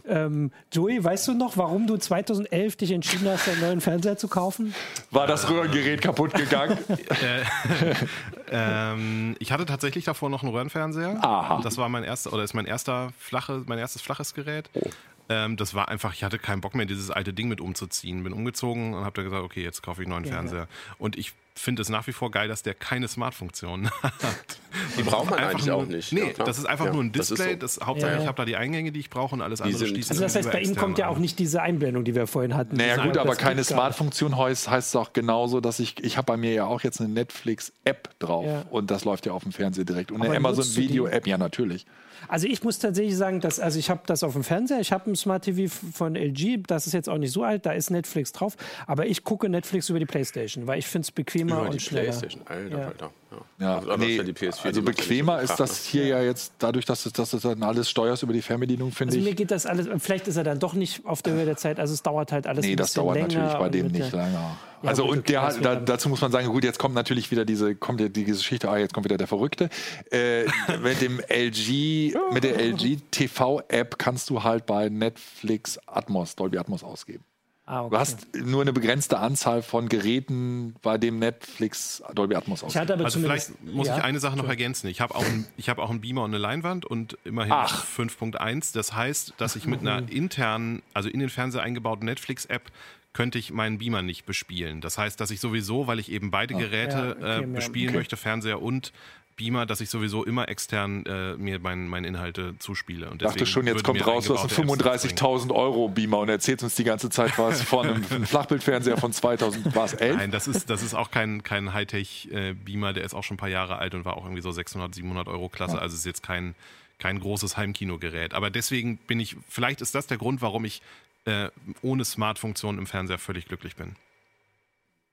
[0.09, 4.27] Ähm, Joey, weißt du noch, warum du 2011 dich entschieden hast, einen neuen Fernseher zu
[4.27, 4.73] kaufen?
[5.11, 6.77] War das Röhrengerät kaputt gegangen?
[8.51, 11.23] Äh, ähm, ich hatte tatsächlich davor noch einen Röhrenfernseher.
[11.23, 11.61] Aha.
[11.63, 14.69] Das war mein erster oder ist mein erster flache, mein erstes flaches Gerät.
[14.73, 14.81] Oh.
[15.29, 18.23] Ähm, das war einfach, ich hatte keinen Bock mehr, dieses alte Ding mit umzuziehen.
[18.23, 20.61] Bin umgezogen und habe da gesagt, okay, jetzt kaufe ich einen neuen ja, Fernseher.
[20.61, 20.67] Ja.
[20.97, 24.59] Und ich finde es nach wie vor geil, dass der keine Smart-Funktion hat.
[24.97, 26.13] Die braucht man eigentlich nur, auch nicht.
[26.13, 27.57] Nee, ja, das ist einfach ja, nur ein Display.
[27.57, 27.79] Das, so.
[27.81, 28.21] das Hauptsache, ja.
[28.21, 30.51] ich habe da die Eingänge, die ich brauche und alles andere schließt Also das heißt,
[30.51, 32.77] bei ihm kommt ja auch nicht diese Einblendung, die wir vorhin hatten.
[32.77, 36.37] Naja gut, aber keine Smart-Funktion heißt, heißt es auch genauso, dass ich, ich habe bei
[36.37, 40.11] mir ja auch jetzt eine Netflix-App drauf und das läuft ja auf dem Fernseher direkt.
[40.11, 41.85] Und aber eine Amazon-Video-App, ja natürlich.
[42.27, 45.09] Also ich muss tatsächlich sagen, dass, also ich habe das auf dem Fernseher, ich habe
[45.09, 48.31] ein Smart TV von LG, das ist jetzt auch nicht so alt, da ist Netflix
[48.31, 48.55] drauf,
[48.87, 52.05] aber ich gucke Netflix über die Playstation, weil ich finde es bequemer über und schneller.
[52.05, 52.87] Playstation, Alter, ja.
[52.87, 53.11] Alter.
[53.31, 54.19] Ja, ja also, nee,
[54.63, 58.33] also bequemer ist das hier ja jetzt, dadurch, dass du das dann alles steuerst über
[58.33, 59.25] die Fernbedienung, finde also ich.
[59.25, 61.79] mir geht das alles, vielleicht ist er dann doch nicht auf der Höhe der Zeit,
[61.79, 63.13] also es dauert halt alles nee, ein bisschen länger.
[63.15, 64.57] Nee, das dauert natürlich bei dem nicht länger.
[64.81, 67.45] Ja, also gut, und der, da, dazu muss man sagen, gut, jetzt kommt natürlich wieder
[67.45, 69.69] diese, kommt die Geschichte, ah, jetzt kommt wieder der Verrückte.
[70.11, 70.45] Äh,
[70.83, 76.83] mit dem LG, mit der LG TV-App kannst du halt bei Netflix Atmos, Dolby Atmos
[76.83, 77.23] ausgeben.
[77.69, 77.89] Ah, okay.
[77.91, 82.89] Du hast nur eine begrenzte Anzahl von Geräten, bei dem Netflix Dolby Atmos ausgeht.
[82.89, 84.87] Also vielleicht muss ja, ich eine Sache noch ergänzen.
[84.87, 88.73] Ich habe auch, ein, hab auch einen Beamer und eine Leinwand und immerhin 5.1.
[88.73, 92.71] Das heißt, dass ich mit einer internen, also in den Fernseher eingebauten Netflix-App
[93.13, 94.81] könnte ich meinen Beamer nicht bespielen.
[94.81, 97.97] Das heißt, dass ich sowieso, weil ich eben beide Geräte ja, okay, äh, bespielen okay.
[97.97, 98.93] möchte, Fernseher und
[99.39, 103.09] Beamer, dass ich sowieso immer extern äh, mir meine mein Inhalte zuspiele.
[103.09, 106.75] Und dachte schon, jetzt kommt raus, du hast einen 35.000 Euro Beamer und erzählst uns
[106.75, 110.17] die ganze Zeit was von einem, einem Flachbildfernseher von 2000, war es 11?
[110.17, 113.49] Nein, das ist, das ist auch kein, kein Hightech-Beamer, der ist auch schon ein paar
[113.49, 115.81] Jahre alt und war auch irgendwie so 600, 700 Euro Klasse, ja.
[115.81, 116.53] also ist jetzt kein,
[116.99, 118.33] kein großes Heimkinogerät.
[118.33, 120.81] Aber deswegen bin ich, vielleicht ist das der Grund, warum ich
[121.25, 121.49] äh,
[121.81, 123.95] ohne Smart-Funktion im Fernseher völlig glücklich bin.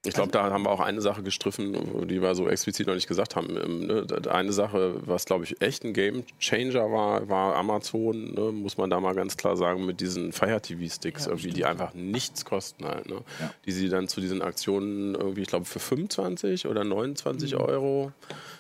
[0.07, 3.09] Ich glaube, da haben wir auch eine Sache gestriffen, die wir so explizit noch nicht
[3.09, 3.57] gesagt haben.
[3.57, 8.53] Ähm, ne, eine Sache, was glaube ich echt ein Game Changer war, war Amazon, ne,
[8.53, 11.65] muss man da mal ganz klar sagen, mit diesen Fire TV Sticks, ja, irgendwie, die
[11.65, 13.09] einfach nichts kosten halt.
[13.09, 13.23] Ne?
[13.41, 13.53] Ja.
[13.65, 17.61] Die sie dann zu diesen Aktionen irgendwie, ich glaube, für 25 oder 29 mhm.
[17.61, 18.13] Euro.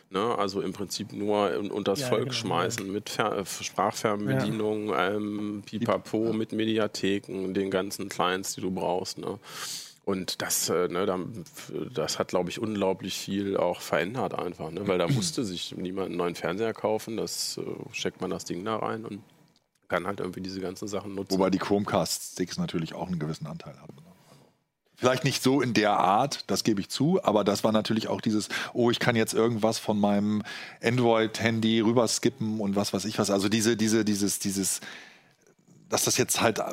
[0.09, 5.62] Ne, also im Prinzip nur unter das ja, Volk genau, schmeißen mit Fer Sprachfernbedienung, ähm,
[5.66, 9.19] Pipapo, mit Mediatheken, den ganzen Clients, die du brauchst.
[9.19, 9.40] Ne?
[10.05, 11.05] Und das, äh, ne,
[11.92, 14.87] das hat, glaube ich, unglaublich viel auch verändert einfach, ne?
[14.87, 18.64] weil da musste sich niemand einen neuen Fernseher kaufen, das äh, steckt man das Ding
[18.64, 19.25] da rein und
[19.88, 21.33] kann halt irgendwie diese ganzen Sachen nutzen.
[21.33, 23.97] Wobei die Chromecast-Sticks natürlich auch einen gewissen Anteil haben.
[24.97, 28.23] Vielleicht nicht so in der Art, das gebe ich zu, aber das war natürlich auch
[28.23, 30.43] dieses, oh, ich kann jetzt irgendwas von meinem
[30.83, 33.31] Android-Handy rüberskippen und was weiß ich was.
[33.31, 34.81] Also diese, diese, dieses, dieses,
[35.91, 36.65] dass das jetzt halt äh,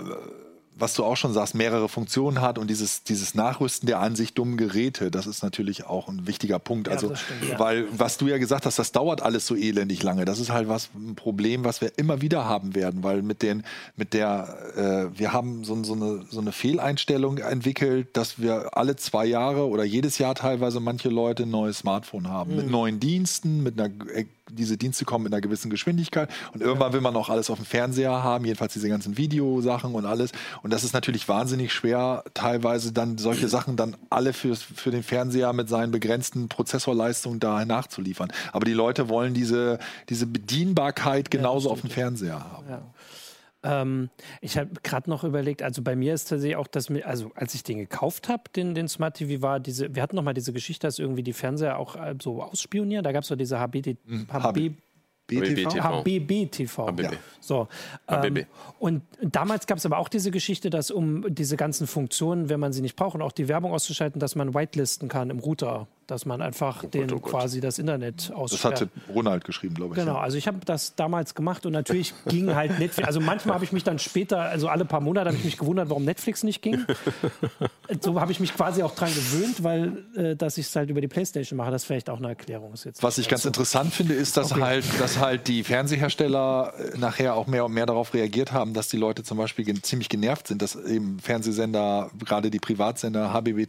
[0.75, 4.33] was du auch schon sagst, mehrere Funktionen hat und dieses, dieses Nachrüsten der an sich
[4.33, 6.87] dummen Geräte, das ist natürlich auch ein wichtiger Punkt.
[6.87, 7.59] Ja, also, stimmt, ja.
[7.59, 10.25] weil, was du ja gesagt hast, das dauert alles so elendig lange.
[10.25, 13.63] Das ist halt was, ein Problem, was wir immer wieder haben werden, weil mit den,
[13.95, 18.95] mit der, äh, wir haben so, so, eine, so eine Fehleinstellung entwickelt, dass wir alle
[18.95, 22.51] zwei Jahre oder jedes Jahr teilweise manche Leute ein neues Smartphone haben.
[22.51, 22.57] Mhm.
[22.57, 23.91] Mit neuen Diensten, mit einer
[24.53, 27.65] diese Dienste kommen in einer gewissen Geschwindigkeit und irgendwann will man auch alles auf dem
[27.65, 30.31] Fernseher haben, jedenfalls diese ganzen Videosachen und alles.
[30.61, 35.03] Und das ist natürlich wahnsinnig schwer, teilweise dann solche Sachen dann alle für, für den
[35.03, 38.31] Fernseher mit seinen begrenzten Prozessorleistungen da nachzuliefern.
[38.51, 39.79] Aber die Leute wollen diese,
[40.09, 42.69] diese Bedienbarkeit genauso ja, auf dem Fernseher haben.
[42.69, 42.81] Ja.
[43.63, 44.09] Ähm,
[44.41, 47.55] ich habe gerade noch überlegt, also bei mir ist tatsächlich auch, dass mir, also als
[47.55, 50.53] ich den gekauft habe, den, den Smart TV, war diese, wir hatten noch mal diese
[50.53, 53.03] Geschichte, dass irgendwie die Fernseher auch äh, so ausspionieren.
[53.03, 53.97] Da gab es so diese HBD,
[54.31, 54.71] HB,
[55.27, 55.81] BTV?
[55.81, 56.87] HBB TV.
[56.87, 57.01] HBB.
[57.03, 57.11] Ja.
[57.39, 57.67] So,
[58.07, 58.45] ähm,
[58.79, 62.73] und damals gab es aber auch diese Geschichte, dass um diese ganzen Funktionen, wenn man
[62.73, 66.25] sie nicht braucht und auch die Werbung auszuschalten, dass man whitelisten kann im Router dass
[66.25, 68.73] man einfach oh den oh quasi das Internet aussperrt.
[68.73, 69.99] Das hatte Ronald geschrieben, glaube ich.
[69.99, 73.07] Genau, also ich habe das damals gemacht und natürlich ging halt Netflix.
[73.07, 75.89] Also manchmal habe ich mich dann später, also alle paar Monate habe ich mich gewundert,
[75.89, 76.85] warum Netflix nicht ging.
[78.01, 81.01] so habe ich mich quasi auch dran gewöhnt, weil äh, dass ich es halt über
[81.01, 83.03] die Playstation mache, das vielleicht auch eine Erklärung ist jetzt.
[83.03, 83.49] Was ich ganz so.
[83.49, 84.61] interessant finde, ist, dass okay.
[84.61, 88.89] halt, dass halt die Fernsehersteller äh, nachher auch mehr und mehr darauf reagiert haben, dass
[88.89, 93.63] die Leute zum Beispiel gen ziemlich genervt sind, dass eben Fernsehsender, gerade die Privatsender HBB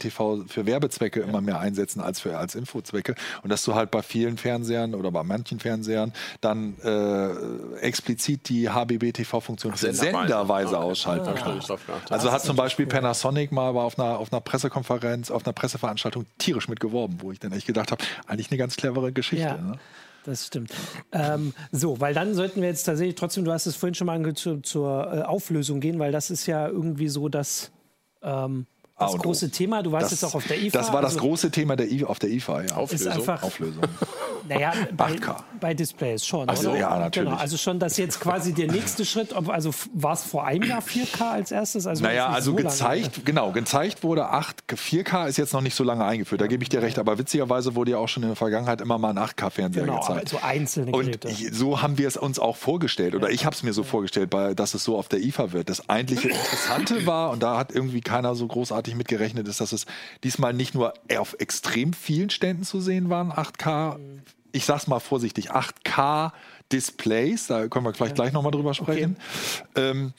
[0.47, 1.27] für Werbezwecke ja.
[1.27, 3.15] immer mehr einsetzen als für als Infozwecke.
[3.43, 8.69] Und dass du halt bei vielen Fernsehern oder bei manchen Fernsehern dann äh, explizit die
[8.69, 11.33] HBB-TV-Funktion senderweise ausschalten ja.
[11.33, 11.71] kannst.
[12.09, 16.67] Also hat zum Beispiel Panasonic mal auf einer, auf einer Pressekonferenz, auf einer Presseveranstaltung tierisch
[16.67, 19.45] mitgeworben, wo ich dann echt gedacht habe, eigentlich eine ganz clevere Geschichte.
[19.45, 19.57] Ja.
[19.57, 19.79] Ne?
[20.25, 20.73] Das stimmt.
[21.11, 24.15] Ähm, so, weil dann sollten wir jetzt tatsächlich trotzdem, du hast es vorhin schon mal
[24.15, 27.71] angekündigt, zur, äh, Auflösung gehen, weil das ist ja irgendwie so das,
[28.23, 28.65] ähm,
[28.97, 29.83] das ah, große Thema.
[29.83, 30.77] Du warst das, jetzt auch auf der IFA.
[30.77, 32.75] Das war das also, große Thema der I, auf der IFA, ja.
[32.75, 33.07] Auflösung.
[33.07, 33.83] Ist einfach, Auflösung.
[34.47, 35.15] Naja, bei,
[35.59, 36.47] bei Displays schon.
[36.47, 36.79] Also, oder?
[36.79, 37.29] ja, natürlich.
[37.29, 40.69] Genau, also schon, dass jetzt quasi der nächste Schritt, ob, also war es vor einem
[40.69, 41.87] Jahr 4K als erstes?
[41.87, 43.25] Also naja, also so gezeigt, lange.
[43.25, 46.69] genau, gezeigt wurde 8, 4K ist jetzt noch nicht so lange eingeführt, da gebe ich
[46.69, 49.85] dir recht, aber witzigerweise wurde ja auch schon in der Vergangenheit immer mal ein 8K-Fernseher
[49.85, 50.29] genau, gezeigt.
[50.29, 51.27] so einzelne Geräte.
[51.27, 54.33] Und so haben wir es uns auch vorgestellt, oder ich habe es mir so vorgestellt,
[54.55, 55.69] dass es so auf der IFA wird.
[55.69, 59.87] Das eigentliche Interessante war, und da hat irgendwie keiner so großartig mitgerechnet, ist, dass es
[60.23, 63.97] diesmal nicht nur auf extrem vielen Ständen zu sehen waren, 8K,
[64.51, 66.31] ich sag's mal vorsichtig, 8K
[66.71, 68.23] Displays, da können wir vielleicht ja.
[68.23, 69.17] gleich nochmal drüber sprechen.
[69.71, 69.89] Okay.
[69.89, 70.13] Ähm,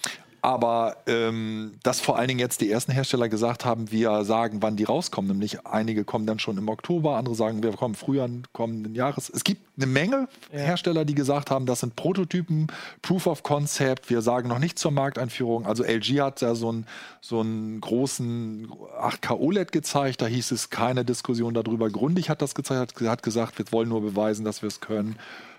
[0.47, 4.77] aber ähm, dass vor allen Dingen jetzt die ersten Hersteller gesagt haben, wir sagen, wann
[4.77, 5.29] die rauskommen.
[5.33, 9.29] Nämlich einige kommen dann schon im Oktober, andere sagen, wir kommen früher kommenden Jahres.
[9.29, 10.61] Es gibt eine Menge ja.
[10.61, 12.69] Hersteller, die gesagt haben, das sind Prototypen,
[13.03, 14.09] Proof of Concept.
[14.09, 15.67] Wir sagen noch nicht zur Markteinführung.
[15.67, 16.87] Also LG hat ja so einen,
[17.21, 18.69] so einen großen
[19.01, 20.23] 8K OLED gezeigt.
[20.23, 21.91] Da hieß es keine Diskussion darüber.
[21.91, 25.17] Grundig hat das gezeigt, hat gesagt, wir wollen nur beweisen, dass wir es können.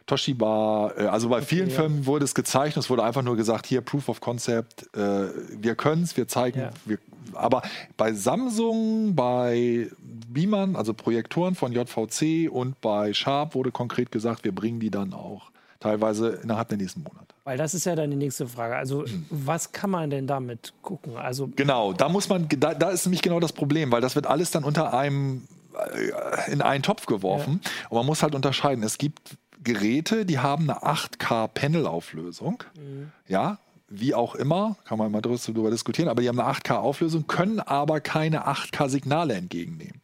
[0.08, 1.76] Toshiba, äh, also bei okay, vielen ja.
[1.76, 5.28] Firmen wurde es gezeigt und es wurde einfach nur gesagt, hier Proof of Concept, äh,
[5.51, 6.70] wir können es, wir zeigen, ja.
[6.86, 6.97] wir,
[7.34, 7.62] aber
[7.97, 14.55] bei Samsung, bei Beamern, also Projektoren von JVC und bei Sharp wurde konkret gesagt, wir
[14.55, 17.28] bringen die dann auch teilweise innerhalb der nächsten Monate.
[17.43, 18.76] Weil das ist ja dann die nächste Frage.
[18.76, 19.26] Also hm.
[19.30, 21.18] was kann man denn damit gucken?
[21.18, 24.26] Also genau, da muss man, da, da ist nämlich genau das Problem, weil das wird
[24.26, 25.47] alles dann unter einem
[25.93, 27.72] äh, in einen Topf geworfen ja.
[27.89, 28.84] und man muss halt unterscheiden.
[28.84, 32.64] Es gibt Geräte, die haben eine 8K-Panel-Auflösung.
[32.78, 33.12] Mhm.
[33.28, 37.60] Ja, wie auch immer, kann man mal darüber diskutieren, aber die haben eine 8K-Auflösung, können
[37.60, 40.01] aber keine 8K-Signale entgegennehmen.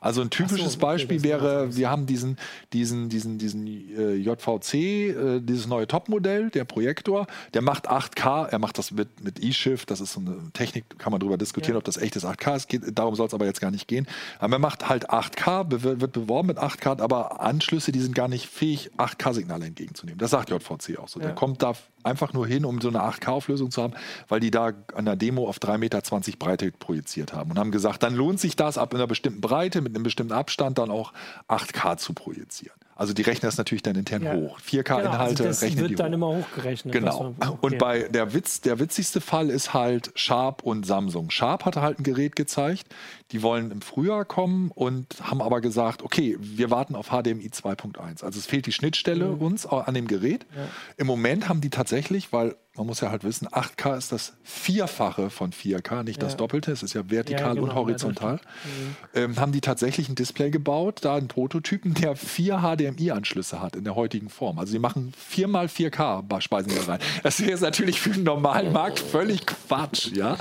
[0.00, 2.38] Also ein typisches so, Beispiel wäre, wir haben diesen,
[2.72, 8.58] diesen, diesen, diesen äh, JVC, äh, dieses neue Topmodell, der Projektor, der macht 8K, er
[8.58, 11.78] macht das mit, mit E-Shift, das ist so eine Technik, kann man darüber diskutieren, ja.
[11.78, 14.06] ob das echtes 8K ist, geht, darum soll es aber jetzt gar nicht gehen.
[14.38, 18.48] Aber er macht halt 8K, wird beworben mit 8K, aber Anschlüsse, die sind gar nicht
[18.48, 20.18] fähig, 8K-Signale entgegenzunehmen.
[20.18, 21.20] Das sagt JVC auch so.
[21.20, 21.26] Ja.
[21.26, 23.92] Der kommt da einfach nur hin, um so eine 8K-Auflösung zu haben,
[24.28, 26.00] weil die da an der Demo auf 3,20 Meter
[26.38, 29.94] Breite projiziert haben und haben gesagt, dann lohnt sich das ab einer bestimmten Breite mit
[29.94, 31.12] einem bestimmten Abstand dann auch
[31.48, 32.78] 8K zu projizieren.
[32.98, 34.34] Also die rechnen das natürlich dann intern ja.
[34.34, 34.58] hoch.
[34.58, 36.14] 4K-Inhalte genau, also rechnen wird die dann hoch.
[36.14, 36.92] immer hochgerechnet.
[36.92, 37.34] Genau.
[37.38, 37.58] Man, okay.
[37.60, 41.30] Und bei der Witz, der witzigste Fall ist halt Sharp und Samsung.
[41.30, 42.92] Sharp hatte halt ein Gerät gezeigt,
[43.30, 48.24] die wollen im Frühjahr kommen und haben aber gesagt, okay, wir warten auf HDMI 2.1.
[48.24, 49.42] Also es fehlt die Schnittstelle mhm.
[49.42, 50.44] uns an dem Gerät.
[50.56, 50.62] Ja.
[50.96, 55.30] Im Moment haben die tatsächlich, weil man muss ja halt wissen, 8K ist das Vierfache
[55.30, 56.28] von 4K, nicht ja.
[56.28, 56.70] das Doppelte.
[56.70, 58.34] Es ist ja vertikal ja, genau, und horizontal.
[58.34, 58.96] Mhm.
[59.14, 63.82] Ähm, haben die tatsächlich ein Display gebaut, da einen Prototypen, der vier HDMI-Anschlüsse hat in
[63.82, 64.58] der heutigen Form.
[64.58, 67.00] Also sie machen viermal 4K speisen da rein.
[67.24, 70.36] Das ist natürlich für den normalen Markt völlig Quatsch, ja.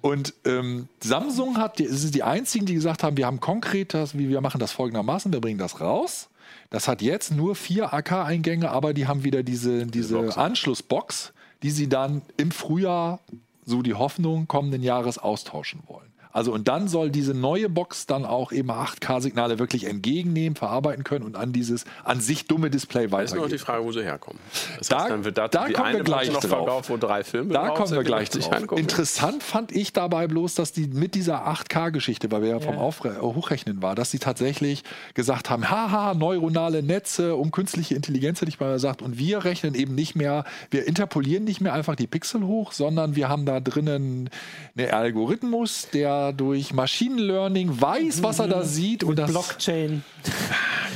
[0.00, 4.16] Und ähm, Samsung hat, die, sind die einzigen, die gesagt haben, wir haben konkret das,
[4.16, 6.30] wie wir machen das folgendermaßen, wir bringen das raus.
[6.70, 11.88] Das hat jetzt nur vier AK-Eingänge, aber die haben wieder diese, diese Anschlussbox die sie
[11.88, 13.20] dann im Frühjahr,
[13.64, 16.12] so die Hoffnung, kommenden Jahres austauschen wollen.
[16.32, 21.24] Also und dann soll diese neue Box dann auch eben 8K-Signale wirklich entgegennehmen, verarbeiten können
[21.24, 23.20] und an dieses an sich dumme Display weitergeben.
[23.20, 24.38] Das ist nur die Frage, wo sie herkommen.
[24.78, 26.50] Das da, heißt, dann wird da, da kommen wir gleich noch drauf.
[26.50, 28.72] Verkauft, wo drei Filme da kommen wir gleich drauf.
[28.72, 32.80] Interessant fand ich dabei bloß, dass die mit dieser 8K-Geschichte, weil wir ja vom ja.
[32.80, 38.50] Aufre Hochrechnen war, dass sie tatsächlich gesagt haben, haha, neuronale Netze und künstliche Intelligenz hätte
[38.50, 42.06] ich mal gesagt und wir rechnen eben nicht mehr, wir interpolieren nicht mehr einfach die
[42.06, 44.30] Pixel hoch, sondern wir haben da drinnen
[44.76, 49.02] einen Algorithmus, der durch Machine Learning weiß, was er da sieht.
[49.02, 50.02] Und, und das, Blockchain.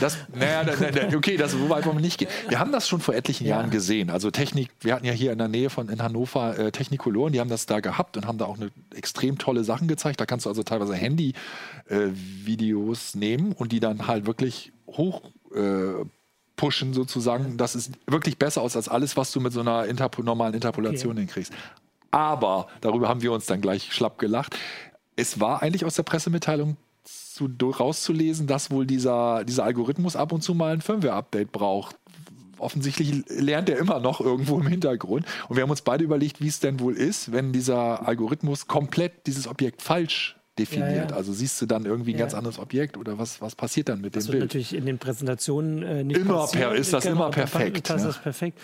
[0.01, 0.65] Das, naja,
[1.15, 2.29] okay, das, so weit wollen wir nicht gehen.
[2.49, 3.59] Wir haben das schon vor etlichen ja.
[3.59, 4.11] Jahren gesehen.
[4.11, 7.39] Also Technik, wir hatten ja hier in der Nähe von in Hannover äh, Technikoloren, die
[7.39, 10.21] haben das da gehabt und haben da auch eine extrem tolle Sachen gezeigt.
[10.21, 11.37] Da kannst du also teilweise Handy-Videos
[13.15, 15.23] äh, nehmen und die dann halt wirklich hoch
[15.55, 16.05] äh,
[16.57, 17.57] pushen sozusagen.
[17.57, 21.13] Das ist wirklich besser aus als alles, was du mit so einer Interpo normalen Interpolation
[21.13, 21.21] okay.
[21.21, 21.53] hinkriegst.
[22.11, 24.57] Aber darüber haben wir uns dann gleich schlapp gelacht.
[25.23, 30.43] Es war eigentlich aus der Pressemitteilung zu, rauszulesen, dass wohl dieser, dieser Algorithmus ab und
[30.43, 31.97] zu mal ein Firmware-Update braucht.
[32.59, 35.25] Offensichtlich lernt er immer noch irgendwo im Hintergrund.
[35.49, 39.29] Und wir haben uns beide überlegt, wie es denn wohl ist, wenn dieser Algorithmus komplett
[39.29, 40.91] dieses Objekt falsch definiert.
[40.91, 41.17] Ja, ja.
[41.17, 42.25] Also siehst du dann irgendwie ein ja.
[42.25, 44.43] ganz anderes Objekt oder was, was passiert dann mit das dem Bild?
[44.45, 47.89] natürlich in den Präsentationen äh, nicht immer per, Ist das genau, immer perfekt?
[47.89, 48.59] Das ist perfekt.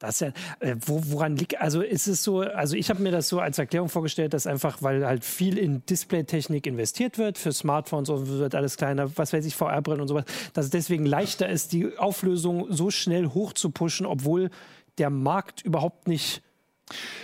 [0.00, 0.28] Das ja,
[0.60, 3.58] äh, wo, woran liegt, also ist es so, also ich habe mir das so als
[3.58, 8.54] Erklärung vorgestellt, dass einfach, weil halt viel in Displaytechnik investiert wird, für Smartphones und wird
[8.54, 10.24] alles kleiner, was weiß ich, VR-Brillen und sowas,
[10.54, 14.48] dass es deswegen leichter ist, die Auflösung so schnell hoch zu pushen, obwohl
[14.96, 16.42] der Markt überhaupt nicht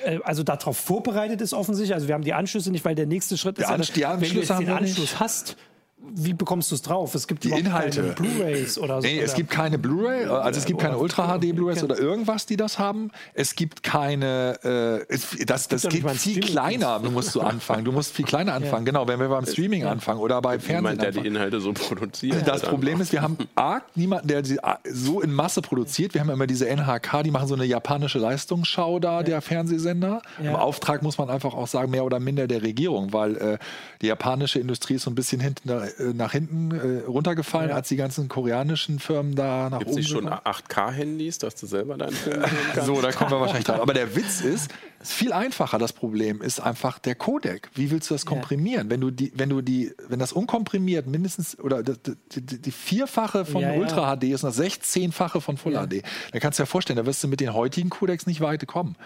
[0.05, 1.95] äh, also darauf vorbereitet ist offensichtlich.
[1.95, 4.51] Also wir haben die Anschlüsse nicht, weil der nächste Schritt ist, ja, wenn du jetzt
[4.51, 5.57] den Anschluss hast,
[5.99, 7.15] wie bekommst du es drauf?
[7.15, 8.03] Es gibt die Inhalte.
[8.03, 9.09] keine Blu-rays oder so.
[9.09, 12.57] Nee, es gibt keine Blu-ray, also es gibt keine Ultra HD Blu-rays oder irgendwas, die
[12.57, 13.11] das haben.
[13.33, 17.85] Es gibt keine, äh, es, das, das geht viel kleiner, du musst du anfangen.
[17.85, 18.93] Du musst viel kleiner anfangen, ja.
[18.93, 19.91] genau, wenn wir beim Streaming ja.
[19.91, 21.25] anfangen oder beim Fernsehen Jemand, der anfangen.
[21.25, 22.47] die Inhalte so produziert.
[22.47, 24.59] Das Problem ist, wir haben arg niemanden, der sie
[24.91, 26.13] so in Masse produziert.
[26.13, 30.21] Wir haben immer diese NHK, die machen so eine japanische Leistungsschau da, der Fernsehsender.
[30.43, 33.59] Im Auftrag muss man einfach auch sagen, mehr oder minder der Regierung, weil äh,
[34.03, 37.77] die japanische Industrie ist so ein bisschen hinten, äh, nach hinten äh, runtergefallen, ja.
[37.77, 40.03] als die ganzen koreanischen Firmen da nach Gibt's oben.
[40.03, 42.43] Gibt es schon 8K-Handys, dass du selber deinen Film
[42.75, 42.87] kannst?
[42.87, 43.81] so, da kommen wir wahrscheinlich drauf.
[43.81, 44.71] Aber der Witz ist,
[45.01, 45.79] es ist viel einfacher.
[45.79, 47.71] Das Problem ist einfach der Codec.
[47.75, 48.87] Wie willst du das komprimieren?
[48.87, 48.91] Ja.
[48.91, 51.95] Wenn du die, wenn du die, wenn das unkomprimiert mindestens oder die,
[52.33, 56.41] die, die Vierfache von ja, Ultra HD ist und das 16-fache von Full HD, dann
[56.41, 58.97] kannst du dir vorstellen, da wirst du mit den heutigen Codecs nicht weit kommen.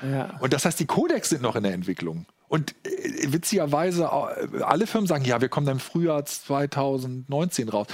[0.40, 2.26] Und das heißt, die Codecs sind noch in der Entwicklung.
[2.50, 7.86] Und äh, witzigerweise, äh, alle Firmen sagen, ja, wir kommen dann im Frühjahr 2019 raus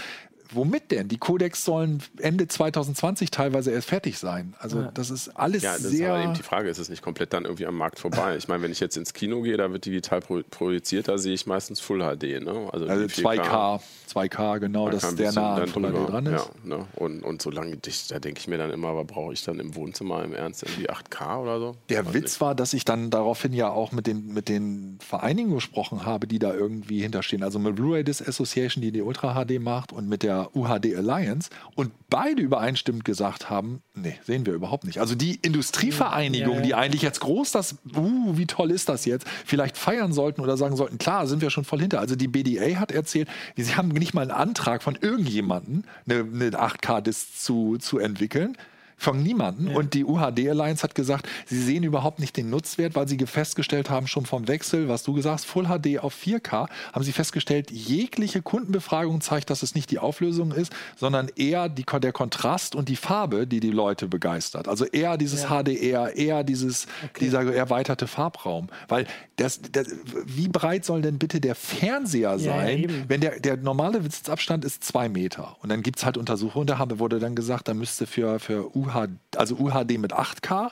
[0.53, 1.09] womit denn?
[1.09, 4.55] Die Codecs sollen Ende 2020 teilweise erst fertig sein.
[4.59, 4.91] Also ja.
[4.93, 6.09] das ist alles ja, das sehr...
[6.09, 8.37] Ist aber eben die Frage, ist es nicht komplett dann irgendwie am Markt vorbei?
[8.37, 11.35] Ich meine, wenn ich jetzt ins Kino gehe, da wird digital pro projiziert, da sehe
[11.35, 12.43] ich meistens Full HD.
[12.43, 12.69] Ne?
[12.73, 13.81] Also, also 2K,
[14.13, 16.51] 2K, genau, dass der nah an Full HD dran ist.
[16.65, 16.87] Ja, ne?
[16.97, 17.77] und, und solange,
[18.09, 20.91] da denke ich mir dann immer, aber brauche ich dann im Wohnzimmer im Ernst irgendwie
[20.91, 21.77] 8K oder so?
[21.89, 22.41] Der Witz nicht.
[22.41, 26.39] war, dass ich dann daraufhin ja auch mit den, mit den Vereinigungen gesprochen habe, die
[26.39, 27.43] da irgendwie hinterstehen.
[27.43, 31.51] Also mit Blu-ray Disc Association, die die Ultra HD macht und mit der UHD Alliance
[31.75, 35.01] und beide übereinstimmend gesagt haben, nee, sehen wir überhaupt nicht.
[35.01, 36.67] Also die Industrievereinigung, ja, ja.
[36.67, 40.57] die eigentlich jetzt groß das, uh, wie toll ist das jetzt, vielleicht feiern sollten oder
[40.57, 42.01] sagen sollten, klar, sind wir schon voll hinter.
[42.01, 46.51] Also die BDA hat erzählt, sie haben nicht mal einen Antrag von irgendjemandem, eine, eine
[46.51, 48.57] 8K-Disc zu, zu entwickeln
[48.97, 49.69] von niemandem.
[49.69, 49.77] Ja.
[49.77, 53.91] Und die UHD Alliance hat gesagt, sie sehen überhaupt nicht den Nutzwert, weil sie festgestellt
[53.91, 57.71] haben, schon vom Wechsel, was du gesagt hast, Full HD auf 4K, haben sie festgestellt,
[57.71, 62.89] jegliche Kundenbefragung zeigt, dass es nicht die Auflösung ist, sondern eher die, der Kontrast und
[62.89, 64.69] die Farbe, die die Leute begeistert.
[64.69, 65.63] Also eher dieses ja.
[65.63, 67.25] HDR, eher dieses, okay.
[67.25, 68.69] dieser erweiterte Farbraum.
[68.89, 69.89] Weil das, das,
[70.25, 74.83] wie breit soll denn bitte der Fernseher sein, ja, wenn der, der normale Sitzabstand ist
[74.85, 75.57] zwei Meter.
[75.61, 79.11] Und dann gibt es halt Untersuchungen, da wurde dann gesagt, da müsste für, für UHD,
[79.37, 80.71] also UHD mit 8K,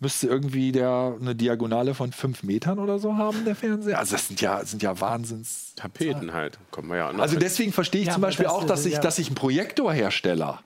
[0.00, 3.98] müsste irgendwie der eine Diagonale von fünf Metern oder so haben, der Fernseher.
[3.98, 5.72] Also das sind ja, sind ja Wahnsinns.
[5.76, 6.58] Tapeten halt.
[6.70, 9.00] Kommen wir ja also deswegen verstehe ich ja, zum Beispiel auch, dass sich, ja.
[9.00, 10.60] dass sich ein Projektorhersteller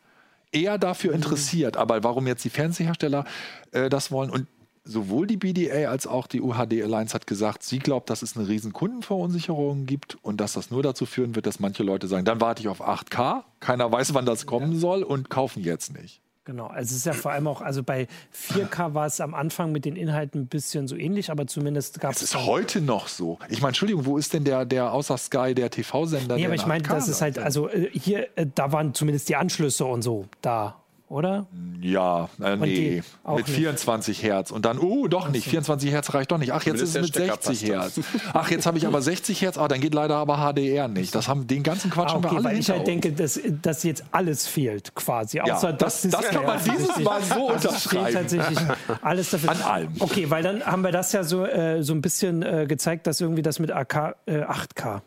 [0.53, 1.17] eher dafür mhm.
[1.17, 1.77] interessiert.
[1.77, 3.25] Aber warum jetzt die Fernsehersteller
[3.73, 4.47] äh, das wollen und
[4.85, 8.49] sowohl die BDA als auch die UHD Alliance hat gesagt, sie glaubt, dass es eine
[8.49, 12.41] riesen Kundenverunsicherung gibt und dass das nur dazu führen wird, dass manche Leute sagen, dann
[12.41, 16.21] warte ich auf 8K, keiner weiß, wann das kommen soll und kaufen jetzt nicht.
[16.45, 19.71] Genau, also es ist ja vor allem auch, also bei 4K war es am Anfang
[19.71, 22.23] mit den Inhalten ein bisschen so ähnlich, aber zumindest gab es.
[22.23, 23.39] Es ist heute noch so.
[23.49, 26.35] Ich meine, Entschuldigung, wo ist denn der, der außer Sky, der TV-Sender?
[26.35, 29.37] Nee, aber ich meine, das ist halt, also äh, hier, äh, da waren zumindest die
[29.37, 30.82] Anschlüsse und so da
[31.13, 31.47] oder?
[31.83, 34.51] Ja, äh, nee, mit 24 Hertz.
[34.51, 36.53] Und dann, oh, doch nicht, 24 Hertz reicht doch nicht.
[36.53, 38.01] Ach, jetzt ist es mit 60 Hertz.
[38.33, 41.15] Ach, jetzt habe ich aber 60 Hertz, ah, dann geht leider aber HDR nicht.
[41.15, 43.39] Das haben, den ganzen Quatsch ah, okay, haben wir alle weil ich halt denke, dass,
[43.63, 45.41] dass jetzt alles fehlt, quasi.
[45.41, 48.15] Außer ja, das, das, das kann man dieses Mal so also unterschreiben.
[48.15, 48.59] tatsächlich
[49.03, 49.51] alles dafür.
[49.51, 49.93] An allem.
[49.99, 53.21] Okay, weil dann haben wir das ja so, äh, so ein bisschen äh, gezeigt, dass
[53.21, 55.03] irgendwie das mit AK, äh, 8K,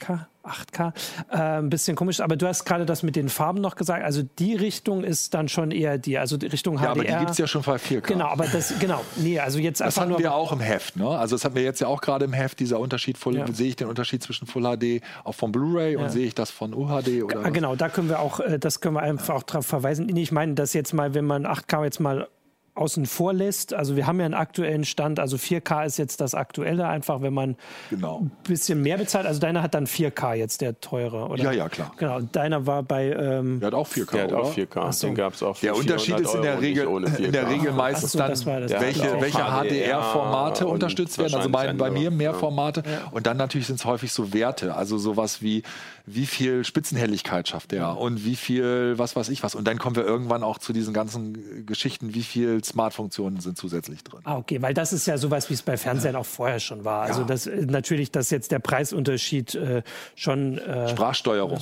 [0.00, 0.28] AK?
[0.44, 0.92] 8K.
[1.30, 4.04] Äh, ein bisschen komisch, aber du hast gerade das mit den Farben noch gesagt.
[4.04, 6.84] Also die Richtung ist dann schon eher die, also die Richtung HDR.
[6.84, 8.00] Ja, aber die gibt es ja schon bei 4K.
[8.02, 11.08] Genau, aber das, genau, nee, also jetzt das hatten wir auch im Heft, ne?
[11.08, 13.46] Also das hatten wir jetzt ja auch gerade im Heft, dieser Unterschied, Full, ja.
[13.52, 15.98] sehe ich den Unterschied zwischen Full HD auch von Blu-ray ja.
[16.00, 18.80] und sehe ich das von UHD oder G Genau, da können wir auch, äh, das
[18.80, 20.14] können wir einfach auch darauf verweisen.
[20.16, 22.28] Ich meine, dass jetzt mal, wenn man 8K jetzt mal
[22.74, 23.72] außen vor lässt.
[23.72, 27.32] Also wir haben ja einen aktuellen Stand, also 4K ist jetzt das aktuelle, einfach wenn
[27.32, 27.56] man
[27.88, 28.20] genau.
[28.20, 29.26] ein bisschen mehr bezahlt.
[29.26, 31.44] Also deiner hat dann 4K jetzt, der teure, oder?
[31.44, 31.92] Ja, ja, klar.
[31.96, 33.12] Genau, deiner war bei...
[33.12, 35.06] Ähm der hat auch 4K, Der hat auch 4K, so.
[35.06, 38.18] den gab es auch Der Unterschied ist in der Regel, in der Regel meistens so,
[38.18, 41.34] dann, welche, welche HDR-Formate unterstützt werden.
[41.34, 42.82] Also bei, bei mir mehr Formate.
[42.84, 43.08] Ja.
[43.12, 45.62] Und dann natürlich sind es häufig so Werte, also sowas wie
[46.06, 49.54] wie viel Spitzenhelligkeit schafft der und wie viel, was weiß ich was.
[49.54, 54.04] Und dann kommen wir irgendwann auch zu diesen ganzen Geschichten, wie viel Smart-Funktionen sind zusätzlich
[54.04, 54.20] drin.
[54.24, 57.02] Ah, okay, weil das ist ja sowas, wie es bei Fernsehen auch vorher schon war.
[57.02, 57.26] Also ja.
[57.26, 59.82] das natürlich, dass jetzt der Preisunterschied äh,
[60.14, 61.60] schon äh, Sprachsteuerung.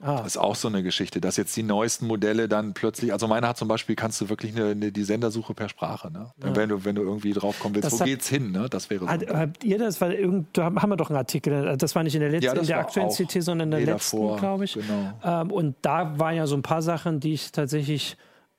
[0.00, 0.18] Ah.
[0.18, 3.48] Das ist auch so eine Geschichte, dass jetzt die neuesten Modelle dann plötzlich, also meiner
[3.48, 6.30] hat zum Beispiel, kannst du wirklich eine, eine die Sendersuche per Sprache, ne?
[6.42, 6.54] Ja.
[6.54, 8.68] Wenn, du, wenn du irgendwie drauf kommen willst, das wo hat, geht's hin, ne?
[8.70, 9.08] Das wäre so.
[9.08, 12.14] Hat, habt ihr das, weil irgend, da haben wir doch einen Artikel, das war nicht
[12.14, 14.74] in der letzten, ja, in der aktuellen CT, sondern in der letzten, glaube ich.
[14.74, 15.12] Genau.
[15.24, 18.16] Ähm, und da waren ja so ein paar Sachen, die ich tatsächlich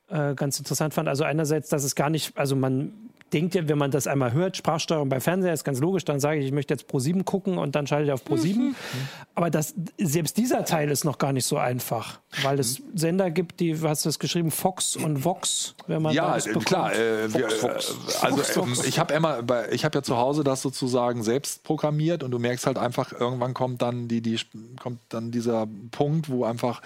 [0.08, 1.08] äh, ganz interessant fand.
[1.08, 2.92] Also einerseits, dass es gar nicht, also man
[3.32, 6.40] denkt ja, wenn man das einmal hört, Sprachsteuerung bei Fernseher ist ganz logisch, dann sage
[6.40, 8.68] ich, ich möchte jetzt Pro 7 gucken und dann schalte ich auf Pro 7.
[8.68, 8.74] Mhm.
[9.34, 13.60] Aber das, selbst dieser Teil ist noch gar nicht so einfach, weil es Sender gibt,
[13.60, 16.92] die, was hast du das geschrieben, Fox und Vox, wenn man Ja, klar.
[16.92, 17.90] Äh, Fox, wir, Fox.
[17.90, 22.22] Äh, also Fox, ich habe immer, ich habe ja zu Hause das sozusagen selbst programmiert
[22.22, 24.38] und du merkst halt einfach, irgendwann kommt dann die, die
[24.80, 26.82] kommt dann dieser Punkt, wo einfach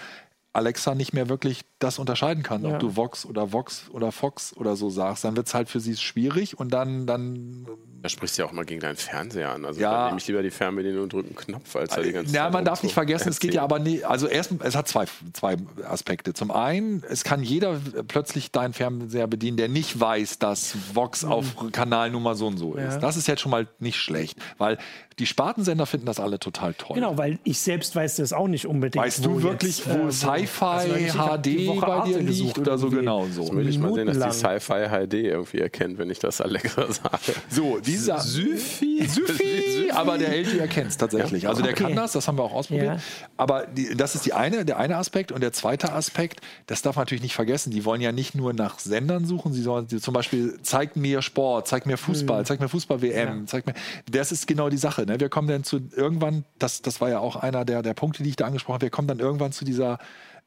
[0.55, 2.73] Alexa nicht mehr wirklich das unterscheiden kann, ja.
[2.73, 5.79] ob du Vox oder Vox oder Fox oder so sagst, dann wird es halt für
[5.79, 7.05] sie schwierig und dann.
[7.05, 7.67] dann
[8.01, 9.65] da sprichst du ja auch mal gegen deinen Fernseher an.
[9.65, 9.91] Also ja.
[9.91, 12.43] dann nehme ich lieber die Fernbedienung und drücke einen Knopf, als da die ganze Ja,
[12.43, 14.05] Zeit man darf nicht vergessen, es geht ja aber nicht.
[14.05, 16.33] Also erst, es hat zwei, zwei Aspekte.
[16.33, 21.31] Zum einen, es kann jeder plötzlich deinen Fernseher bedienen, der nicht weiß, dass Vox mhm.
[21.31, 22.93] auf Kanalnummer so und so ist.
[22.93, 22.99] Ja.
[22.99, 24.77] Das ist jetzt schon mal nicht schlecht, weil
[25.17, 26.95] die Spartensender finden das alle total toll.
[26.95, 29.03] Genau, weil ich selbst weiß das auch nicht unbedingt.
[29.03, 30.11] Weißt du wirklich, jetzt, wo äh,
[30.45, 33.53] Sci-Fi also HD bei dir liegt oder so genau so?
[33.53, 37.33] Will ich mal sehen, dass die Sci-Fi HD irgendwie erkennt, wenn ich das Alexa sage.
[37.49, 41.47] So, dieser Syfy, Syfy, aber der LG erkennt es tatsächlich.
[41.47, 42.99] Also der kann das, das haben wir auch ausprobiert.
[43.37, 47.03] Aber das ist die eine, der eine Aspekt und der zweite Aspekt, das darf man
[47.03, 47.71] natürlich nicht vergessen.
[47.71, 51.67] Die wollen ja nicht nur nach Sendern suchen, sie sollen zum Beispiel zeig mir Sport,
[51.67, 52.45] zeig mir Fußball, mhm.
[52.45, 53.73] zeig mir Fußball WM, zeig mir.
[54.09, 55.05] Das ist genau die Sache.
[55.05, 55.19] Ne?
[55.19, 58.29] Wir kommen dann zu irgendwann, das, das war ja auch einer der, der Punkte, die
[58.29, 59.99] ich da angesprochen habe, wir kommen dann irgendwann zu dieser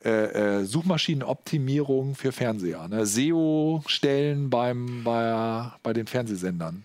[0.05, 2.87] äh, äh, Suchmaschinenoptimierung für Fernseher.
[2.87, 3.05] Ne?
[3.05, 6.85] SEO-Stellen beim, bei, bei den Fernsehsendern.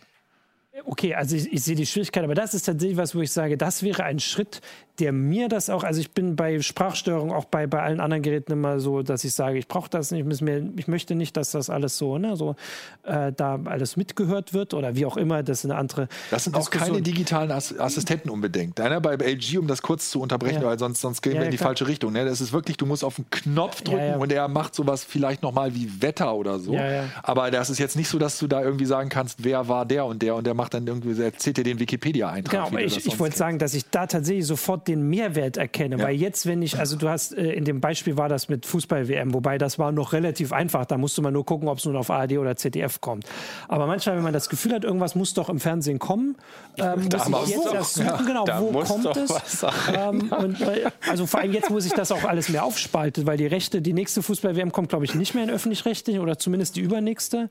[0.85, 3.57] Okay, also ich, ich, sehe die Schwierigkeit, aber das ist tatsächlich was, wo ich sage,
[3.57, 4.61] das wäre ein Schritt,
[4.99, 8.51] der mir das auch, also ich bin bei Sprachstörung auch bei, bei allen anderen Geräten
[8.51, 11.51] immer so, dass ich sage, ich brauche das nicht, ich, mir, ich möchte nicht, dass
[11.51, 12.55] das alles so, ne, so
[13.01, 16.07] äh, da alles mitgehört wird oder wie auch immer, das ist eine andere.
[16.29, 18.79] Das sind auch keine digitalen Ass Assistenten unbedingt.
[18.79, 20.67] Einer bei LG, um das kurz zu unterbrechen, ja.
[20.67, 21.69] weil sonst, sonst gehen ja, wir in die klar.
[21.69, 22.13] falsche Richtung.
[22.13, 22.23] Ne?
[22.25, 25.73] Das ist wirklich, du musst auf den Knopf drücken und der macht sowas vielleicht nochmal
[25.73, 26.77] wie Wetter oder so.
[27.23, 30.05] Aber das ist jetzt nicht so, dass du da irgendwie sagen kannst, wer war der
[30.05, 32.69] und der und der macht dann irgendwie, erzählt dir den Wikipedia-Eintrag.
[32.69, 35.97] Genau, ich, ich wollte sagen, dass ich da tatsächlich sofort den Mehrwert erkenne.
[35.97, 36.05] Ja.
[36.05, 39.33] Weil jetzt, wenn ich, also du hast, äh, in dem Beispiel war das mit Fußball-WM,
[39.33, 40.85] wobei das war noch relativ einfach.
[40.85, 43.25] Da musste man nur gucken, ob es nun auf ARD oder ZDF kommt.
[43.67, 46.35] Aber manchmal, wenn man das Gefühl hat, irgendwas muss doch im Fernsehen kommen,
[46.77, 49.65] ähm, da muss ich jetzt doch, erst suchen, genau, da wo kommt es?
[49.95, 53.37] Ähm, und, äh, also vor allem jetzt muss ich das auch alles mehr aufspalten, weil
[53.37, 56.81] die Rechte, die nächste Fußball-WM kommt, glaube ich, nicht mehr in öffentlich-rechtlich oder zumindest die
[56.81, 57.49] übernächste.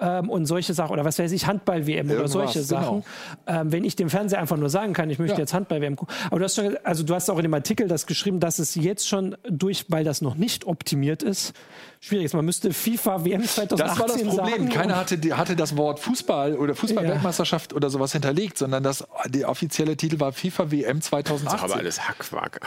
[0.00, 2.64] Ähm, und solche Sachen, oder was weiß ich, Handball-WM oder solche genau.
[2.64, 3.04] Sachen.
[3.46, 5.40] Ähm, wenn ich dem Fernseher einfach nur sagen kann, ich möchte ja.
[5.40, 6.14] jetzt Handball-WM gucken.
[6.26, 8.74] Aber du hast, schon, also du hast auch in dem Artikel das geschrieben, dass es
[8.74, 11.54] jetzt schon durch, weil das noch nicht optimiert ist,
[12.00, 12.34] schwierig ist.
[12.34, 14.56] Man müsste FIFA WM 2018 Das war das Problem.
[14.56, 17.76] Sagen, Keiner hatte, hatte das Wort Fußball oder Fußball-Weltmeisterschaft ja.
[17.76, 21.44] oder sowas hinterlegt, sondern das, der offizielle Titel war FIFA WM 2018.
[21.44, 22.60] Das ist aber alles Hackwack.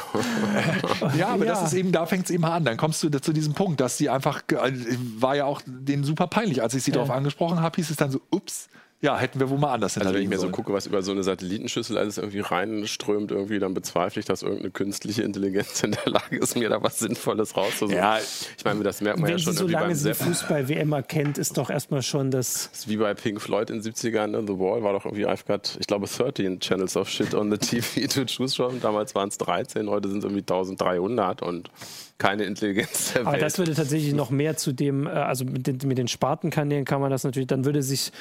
[1.18, 1.54] ja, aber ja.
[1.54, 2.66] das ist eben, da fängt es eben an.
[2.66, 4.42] Dann kommst du zu diesem Punkt, dass sie einfach,
[5.18, 6.62] war ja auch denen super peinlich.
[6.62, 6.96] Als ich sie ja.
[6.96, 8.70] darauf angesprochen habe, hieß es dann so, ups,
[9.04, 10.52] ja, hätten wir wohl mal anders Also wenn ich mir sollen.
[10.52, 14.44] so gucke, was über so eine Satellitenschüssel alles irgendwie reinströmt, irgendwie, dann bezweifle ich, dass
[14.44, 17.96] irgendeine künstliche Intelligenz in der Lage ist, mir da was Sinnvolles rauszusuchen.
[17.96, 19.54] Ja, ich meine, das merkt man wenn ja schon.
[19.54, 22.70] Sie so lange sie Fußball-WM erkennt, ist doch erstmal schon das...
[22.72, 24.44] das ist wie bei Pink Floyd in den 70ern, ne?
[24.46, 27.58] The Wall war doch irgendwie, I've got, ich glaube, 13 Channels of Shit on the
[27.58, 28.80] TV to choose from.
[28.82, 31.72] Damals waren es 13, heute sind es irgendwie 1300 und
[32.20, 33.42] keine Intelligenz der Aber Welt.
[33.42, 37.02] das würde tatsächlich noch mehr zu dem, äh, also mit den, mit den Spartenkanälen kann
[37.02, 38.12] man das natürlich, dann würde sich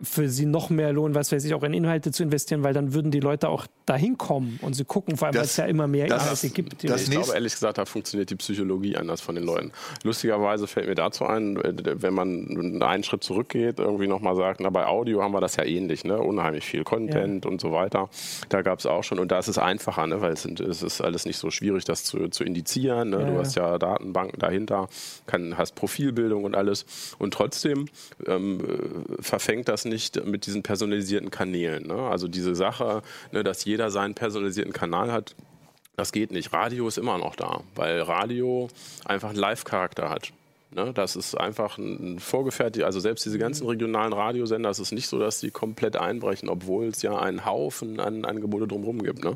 [0.00, 2.94] für sie noch mehr lohnen, was weiß ich, auch in Inhalte zu investieren, weil dann
[2.94, 5.88] würden die Leute auch dahin kommen und sie gucken, vor allem, weil es ja immer
[5.88, 6.84] mehr Inhalte gibt.
[6.84, 9.72] ich glaube, ehrlich gesagt, da funktioniert die Psychologie anders von den Leuten.
[10.04, 14.86] Lustigerweise fällt mir dazu ein, wenn man einen Schritt zurückgeht, irgendwie nochmal sagt, na, bei
[14.86, 16.18] Audio haben wir das ja ähnlich, ne?
[16.18, 17.50] unheimlich viel Content ja.
[17.50, 18.08] und so weiter.
[18.50, 20.20] Da gab es auch schon, und da ist es einfacher, ne?
[20.20, 23.10] weil es, sind, es, ist alles nicht so schwierig, das zu, zu indizieren.
[23.10, 23.20] Ne?
[23.20, 24.88] Ja, du hast ja Datenbanken dahinter,
[25.26, 26.86] kann, hast Profilbildung und alles.
[27.18, 27.86] Und trotzdem
[28.26, 28.60] ähm,
[29.20, 31.86] verfängt das nicht mit diesen personalisierten Kanälen.
[31.86, 31.94] Ne?
[31.94, 35.34] Also diese Sache, ne, dass jeder seinen personalisierten Kanal hat,
[35.96, 36.52] das geht nicht.
[36.52, 38.68] Radio ist immer noch da, weil Radio
[39.04, 40.32] einfach einen Live-Charakter hat.
[40.70, 43.70] Ne, das ist einfach ein vorgefertigt, also selbst diese ganzen mhm.
[43.70, 48.00] regionalen Radiosender, es ist nicht so, dass die komplett einbrechen, obwohl es ja einen Haufen
[48.00, 49.24] an Angebote drumherum gibt.
[49.24, 49.34] Ne?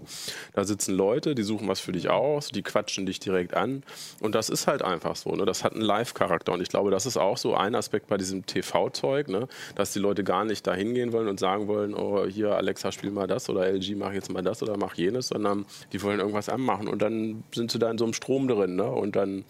[0.52, 3.82] Da sitzen Leute, die suchen was für dich aus, die quatschen dich direkt an
[4.20, 5.30] und das ist halt einfach so.
[5.34, 5.46] Ne?
[5.46, 8.44] Das hat einen Live-Charakter und ich glaube, das ist auch so ein Aspekt bei diesem
[8.44, 9.48] TV-Zeug, ne?
[9.74, 13.10] dass die Leute gar nicht da hingehen wollen und sagen wollen, oh hier Alexa spiel
[13.10, 15.64] mal das oder LG mach jetzt mal das oder mach jenes, sondern
[15.94, 18.84] die wollen irgendwas anmachen und dann sind sie da in so einem Strom drin ne?
[18.84, 19.46] und dann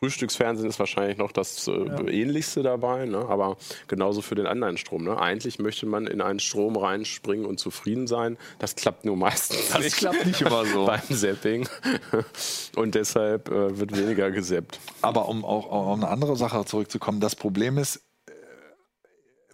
[0.00, 2.06] Frühstücksfernsehen ist wahrscheinlich noch das äh, ja.
[2.08, 3.18] ähnlichste dabei, ne?
[3.28, 3.56] aber
[3.88, 5.04] genauso für den anderen Strom.
[5.04, 5.18] Ne?
[5.18, 8.36] Eigentlich möchte man in einen Strom reinspringen und zufrieden sein.
[8.58, 9.96] Das klappt nur meistens das nicht.
[9.96, 10.86] Klappt nicht immer so.
[10.86, 11.68] beim Zapping.
[12.76, 14.78] Und deshalb äh, wird weniger gesappt.
[15.02, 18.05] Aber um auch auf eine andere Sache zurückzukommen, das Problem ist,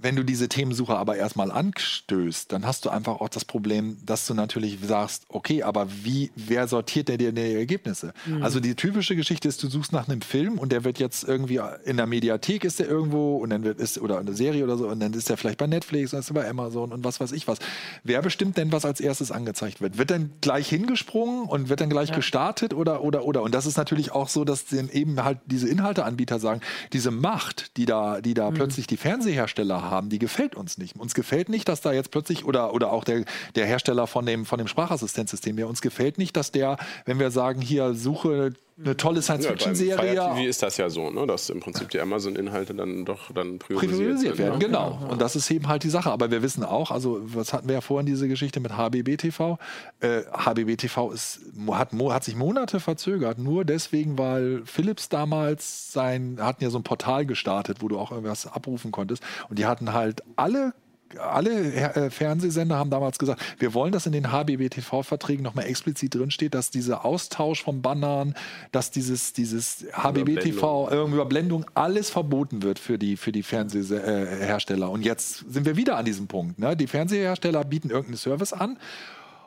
[0.03, 4.27] wenn du diese Themensuche aber erstmal anstößt, dann hast du einfach auch das Problem, dass
[4.27, 8.13] du natürlich sagst, okay, aber wie, wer sortiert denn dir die Ergebnisse?
[8.27, 8.43] Mhm.
[8.43, 11.61] Also die typische Geschichte ist, du suchst nach einem Film und der wird jetzt irgendwie
[11.85, 14.89] in der Mediathek ist der irgendwo und dann wird ist oder eine Serie oder so
[14.89, 17.59] und dann ist der vielleicht bei Netflix ist bei Amazon und was weiß ich was.
[18.05, 19.99] Wer bestimmt denn, was als erstes angezeigt wird?
[19.99, 22.17] Wird dann gleich hingesprungen und wird dann gleich ja.
[22.17, 23.43] gestartet oder oder oder?
[23.43, 26.61] Und das ist natürlich auch so, dass eben halt diese Inhalteanbieter sagen,
[26.93, 28.55] diese Macht, die da, die da mhm.
[28.55, 30.99] plötzlich die Fernsehersteller haben, haben, die gefällt uns nicht.
[30.99, 33.25] Uns gefällt nicht, dass da jetzt plötzlich oder, oder auch der,
[33.55, 37.31] der Hersteller von dem, von dem Sprachassistenzsystem, ja, uns gefällt nicht, dass der, wenn wir
[37.31, 40.15] sagen, hier suche eine tolle Science-Fiction-Serie.
[40.15, 41.27] Ja, TV ist das ja so, ne?
[41.27, 44.59] dass im Prinzip die Amazon-Inhalte dann doch dann priorisiert, priorisiert werden.
[44.59, 44.67] Ne?
[44.67, 44.99] Genau.
[45.09, 46.11] Und das ist eben halt die Sache.
[46.11, 49.59] Aber wir wissen auch, also was hatten wir ja vorhin diese Geschichte mit HBB TV?
[50.01, 56.39] Äh, HBB TV ist, hat, hat sich Monate verzögert, nur deswegen, weil Philips damals sein,
[56.41, 59.23] hatten ja so ein Portal gestartet, wo du auch irgendwas abrufen konntest.
[59.49, 60.73] Und die hatten halt alle
[61.19, 66.55] alle äh, Fernsehsender haben damals gesagt, wir wollen, dass in den HBB-TV-Verträgen nochmal explizit drinsteht,
[66.55, 68.35] dass dieser Austausch von Bannern,
[68.71, 74.91] dass dieses, dieses HBB-TV, äh, Überblendung, alles verboten wird für die, für die Fernsehersteller.
[74.91, 76.59] Und jetzt sind wir wieder an diesem Punkt.
[76.59, 76.77] Ne?
[76.77, 78.79] Die Fernsehersteller bieten irgendeinen Service an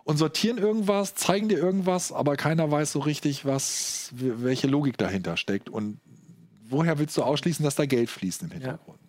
[0.06, 5.36] und sortieren irgendwas, zeigen dir irgendwas, aber keiner weiß so richtig, was, welche Logik dahinter
[5.36, 5.68] steckt.
[5.68, 6.00] Und
[6.70, 9.00] woher willst du ausschließen, dass da Geld fließt im Hintergrund?
[9.02, 9.05] Ja.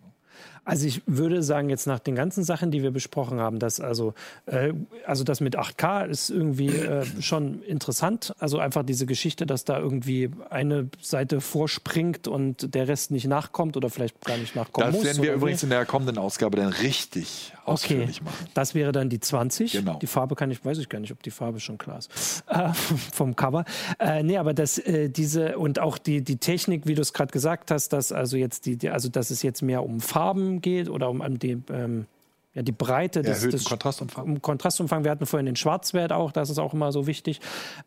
[0.67, 4.13] Also ich würde sagen, jetzt nach den ganzen Sachen, die wir besprochen haben, dass also,
[4.47, 4.73] äh,
[5.05, 8.35] also das mit 8K ist irgendwie äh, schon interessant.
[8.37, 13.77] Also einfach diese Geschichte, dass da irgendwie eine Seite vorspringt und der Rest nicht nachkommt
[13.77, 14.87] oder vielleicht gar nicht nachkommt.
[14.87, 18.25] Das muss, werden wir übrigens in der kommenden Ausgabe dann richtig ausführlich okay.
[18.25, 18.47] machen.
[18.53, 19.71] Das wäre dann die 20.
[19.71, 19.99] Genau.
[19.99, 22.43] Die Farbe kann ich, weiß ich gar nicht, ob die Farbe schon klar ist.
[22.47, 22.73] Äh,
[23.13, 23.63] vom Cover.
[23.99, 27.31] Äh, nee, aber das, äh, diese und auch die, die Technik, wie du es gerade
[27.31, 30.89] gesagt hast, dass also jetzt die, die, also dass es jetzt mehr um Farben geht
[30.89, 32.05] oder um die, ähm,
[32.53, 34.23] ja, die Breite des, des Kontrastumfang.
[34.23, 35.03] Um Kontrastumfang.
[35.03, 37.39] Wir hatten vorhin den Schwarzwert auch, das ist auch immer so wichtig.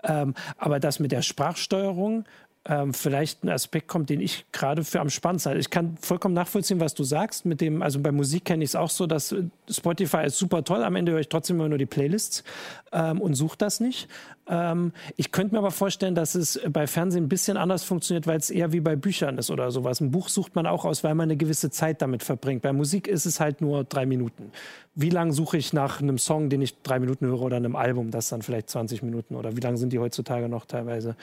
[0.05, 2.25] Ähm, aber das mit der Sprachsteuerung
[2.67, 5.61] ähm, vielleicht ein Aspekt kommt, den ich gerade für am spannendsten halte.
[5.61, 7.47] Ich kann vollkommen nachvollziehen, was du sagst.
[7.47, 9.35] Mit dem, also bei Musik kenne ich es auch so, dass
[9.71, 10.85] Spotify ist super toll.
[10.85, 12.45] Am Ende höre ich trotzdem immer nur die Playlists
[12.93, 14.09] ähm, und suche das nicht.
[14.47, 18.37] Ähm, ich könnte mir aber vorstellen, dass es bei Fernsehen ein bisschen anders funktioniert, weil
[18.37, 20.01] es eher wie bei Büchern ist oder sowas.
[20.03, 22.61] Ein Buch sucht man auch aus, weil man eine gewisse Zeit damit verbringt.
[22.61, 24.53] Bei Musik ist es halt nur drei Minuten.
[24.95, 28.11] Wie lange suche ich nach einem Song, den ich drei Minuten höre oder einem Album,
[28.11, 31.17] das dann vielleicht 20 Minuten oder wie lange sind die heutzutage noch teilweise?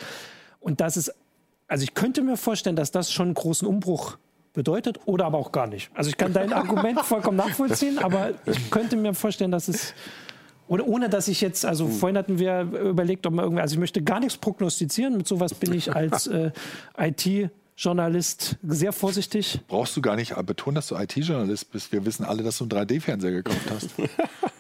[0.60, 1.14] Und das ist
[1.68, 4.18] also ich könnte mir vorstellen, dass das schon einen großen Umbruch
[4.54, 5.92] bedeutet oder aber auch gar nicht.
[5.94, 9.94] Also ich kann dein Argument vollkommen nachvollziehen, aber ich könnte mir vorstellen, dass es
[10.68, 11.92] oder ohne dass ich jetzt, also hm.
[11.94, 15.54] vorhin hatten wir überlegt, ob man irgendwie, also ich möchte gar nichts prognostizieren, mit sowas
[15.54, 16.52] bin ich als äh,
[16.98, 19.62] IT Journalist sehr vorsichtig.
[19.68, 21.92] Brauchst du gar nicht betonen, dass du IT-Journalist bist.
[21.92, 23.90] Wir wissen alle, dass du einen 3D-Fernseher gekauft hast.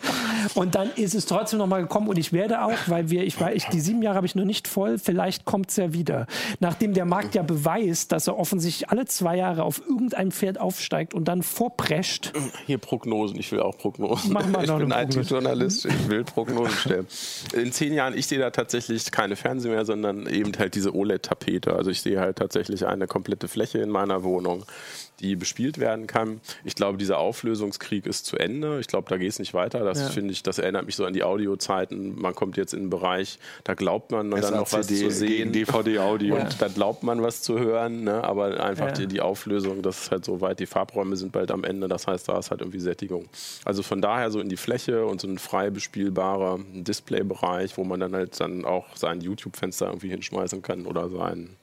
[0.55, 3.65] Und dann ist es trotzdem nochmal gekommen und ich werde auch, weil wir, ich ich,
[3.65, 6.27] die sieben Jahre habe ich noch nicht voll, vielleicht kommt es ja wieder.
[6.59, 11.13] Nachdem der Markt ja beweist, dass er offensichtlich alle zwei Jahre auf irgendein Pferd aufsteigt
[11.13, 12.33] und dann vorprescht.
[12.65, 14.33] Hier Prognosen, ich will auch Prognosen.
[14.33, 17.07] Mach mal ich noch bin IT-Journalist, ich will Prognosen stellen.
[17.53, 21.73] In zehn Jahren, ich sehe da tatsächlich keine Fernseher mehr, sondern eben halt diese OLED-Tapete.
[21.73, 24.65] Also ich sehe halt tatsächlich eine komplette Fläche in meiner Wohnung
[25.19, 26.41] die bespielt werden kann.
[26.63, 28.79] Ich glaube, dieser Auflösungskrieg ist zu Ende.
[28.79, 29.83] Ich glaube, da geht es nicht weiter.
[29.83, 30.09] Das ja.
[30.09, 32.19] finde ich, das erinnert mich so an die Audiozeiten.
[32.19, 35.51] Man kommt jetzt in einen Bereich, da glaubt man dann noch was zu sehen.
[35.51, 36.35] DVD-Audio.
[36.35, 36.49] Und ja.
[36.59, 38.23] da glaubt man was zu hören, ne?
[38.23, 38.91] aber einfach ja.
[38.93, 40.59] die, die, Auflösung, das ist halt so weit.
[40.59, 41.87] Die Farbräume sind bald am Ende.
[41.87, 43.27] Das heißt, da ist halt irgendwie Sättigung.
[43.65, 47.99] Also von daher so in die Fläche und so ein frei bespielbarer Displaybereich, wo man
[47.99, 51.55] dann halt dann auch sein YouTube-Fenster irgendwie hinschmeißen kann oder sein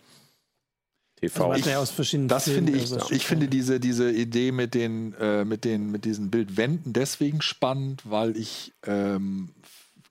[1.17, 1.51] TV.
[1.51, 4.75] Also ich, aus verschiedenen das Filmen, finde ich, also ich finde diese, diese Idee mit
[4.75, 9.51] den, äh, mit, den, mit diesen Bildwänden deswegen spannend, weil ich ähm,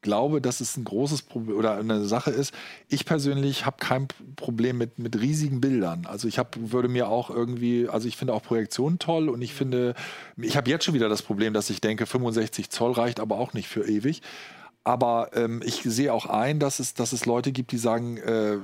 [0.04, 2.54] glaube, dass es ein großes Problem oder eine Sache ist.
[2.90, 6.06] Ich persönlich habe kein Problem mit, mit riesigen Bildern.
[6.06, 9.54] Also ich hab, würde mir auch irgendwie, also ich finde auch Projektionen toll und ich
[9.54, 9.96] finde,
[10.38, 13.54] ich habe jetzt schon wieder das Problem, dass ich denke, 65 Zoll reicht aber auch
[13.54, 14.22] nicht für ewig.
[14.84, 18.58] Aber ähm, ich sehe auch ein, dass es, dass es Leute gibt, die sagen, äh,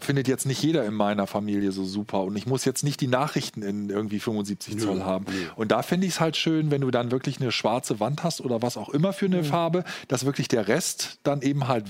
[0.00, 3.06] findet jetzt nicht jeder in meiner Familie so super und ich muss jetzt nicht die
[3.06, 5.26] Nachrichten in irgendwie 75 Zoll haben.
[5.56, 8.40] Und da finde ich es halt schön, wenn du dann wirklich eine schwarze Wand hast
[8.40, 9.44] oder was auch immer für eine mhm.
[9.44, 11.84] Farbe, dass wirklich der Rest dann eben halt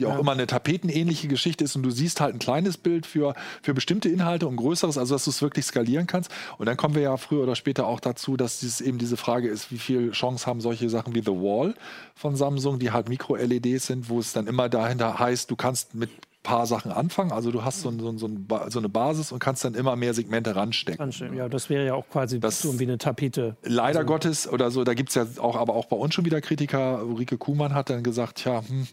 [0.00, 0.18] wie auch ja.
[0.18, 4.08] immer eine tapetenähnliche Geschichte ist und du siehst halt ein kleines Bild für, für bestimmte
[4.08, 6.30] Inhalte und größeres, also dass du es wirklich skalieren kannst.
[6.56, 9.48] Und dann kommen wir ja früher oder später auch dazu, dass es eben diese Frage
[9.48, 11.74] ist, wie viel Chance haben solche Sachen wie The Wall
[12.14, 16.10] von Samsung, die halt Mikro-LEDs sind, wo es dann immer dahinter heißt, du kannst mit
[16.42, 17.32] paar Sachen anfangen.
[17.32, 18.28] Also du hast so, so, so,
[18.68, 21.12] so, eine Basis und kannst dann immer mehr Segmente ranstecken.
[21.34, 23.56] Ja, das wäre ja auch quasi das, so wie eine Tapete.
[23.62, 26.24] Leider also, Gottes oder so, da gibt es ja auch, aber auch bei uns schon
[26.24, 27.04] wieder Kritiker.
[27.04, 28.86] Ulrike Kuhmann hat dann gesagt, ja, hm,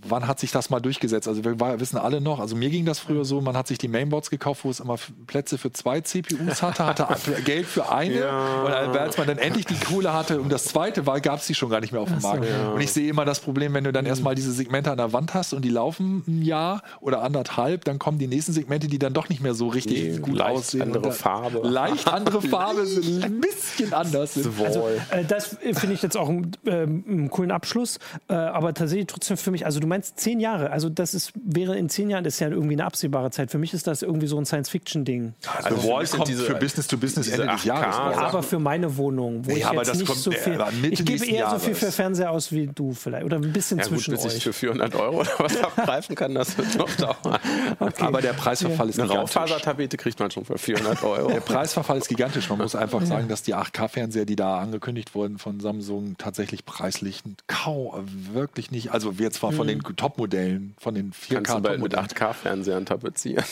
[0.00, 1.28] wann hat sich das mal durchgesetzt?
[1.28, 3.88] Also wir wissen alle noch, also mir ging das früher so, man hat sich die
[3.88, 7.06] Mainboards gekauft, wo es immer Plätze für zwei CPUs hatte, hatte
[7.44, 8.84] Geld für eine ja.
[8.84, 11.54] und als man dann endlich die Kohle hatte, um das zweite war, gab es die
[11.54, 12.44] schon gar nicht mehr auf dem Markt.
[12.44, 12.70] ja.
[12.70, 15.34] Und ich sehe immer das Problem, wenn du dann erstmal diese Segmente an der Wand
[15.34, 19.12] hast und die laufen ein Jahr oder anderthalb, dann kommen die nächsten Segmente, die dann
[19.12, 20.82] doch nicht mehr so richtig nee, gut leicht aussehen.
[20.82, 21.60] andere Farbe.
[21.68, 24.34] Leicht andere Farbe, sind ein bisschen anders.
[24.34, 24.60] Sind.
[24.60, 29.06] Also, äh, das finde ich jetzt auch einen, äh, einen coolen Abschluss, äh, aber tatsächlich
[29.08, 30.70] trotzdem für mich, also du meinst zehn Jahre.
[30.70, 33.50] Also das ist, wäre in zehn Jahren, das ist ja irgendwie eine absehbare Zeit.
[33.50, 35.34] Für mich ist das irgendwie so ein Science-Fiction-Ding.
[35.46, 37.96] Also, also Wall kommt diese, für Business to Business Ende des Jahres.
[37.96, 40.58] Ja, aber für meine Wohnung, wo ja, ich jetzt nicht kommt, so viel...
[40.90, 41.62] Ich gebe eher Jahres.
[41.62, 43.24] so viel für Fernseher aus wie du vielleicht.
[43.24, 44.38] Oder ein bisschen ja, zwischen gut, bis euch.
[44.38, 47.38] ich für 400 Euro oder was abgreifen kann, das wird noch dauern.
[47.78, 48.04] Okay.
[48.04, 48.90] Aber der Preisverfall ja.
[48.90, 49.16] ist gigantisch.
[49.16, 51.28] Eine Raufasertapete kriegt man schon für 400 Euro.
[51.28, 52.48] Der Preisverfall ist gigantisch.
[52.48, 57.22] Man muss einfach sagen, dass die 8K-Fernseher, die da angekündigt wurden von Samsung, tatsächlich preislich
[57.46, 57.92] kaum,
[58.32, 61.34] wirklich nicht, also wir zwar von den Top-Modellen, von den 4K.
[61.34, 63.44] Kannst du bald mit 8K-Fernsehern tapezieren.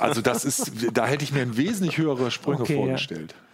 [0.00, 3.32] Also das ist, da hätte ich mir ein wesentlich höhere Sprünge okay, vorgestellt.
[3.32, 3.44] Ja.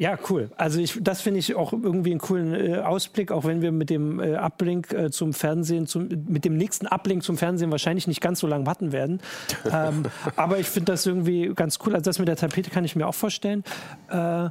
[0.00, 0.48] Ja, cool.
[0.56, 3.90] Also ich, das finde ich auch irgendwie einen coolen äh, Ausblick, auch wenn wir mit
[3.90, 8.20] dem äh, Uplink äh, zum Fernsehen, zum, mit dem nächsten Uplink zum Fernsehen wahrscheinlich nicht
[8.20, 9.20] ganz so lange warten werden.
[9.72, 10.04] ähm,
[10.36, 11.94] aber ich finde das irgendwie ganz cool.
[11.94, 13.64] Also das mit der Tapete kann ich mir auch vorstellen.
[14.08, 14.50] Äh,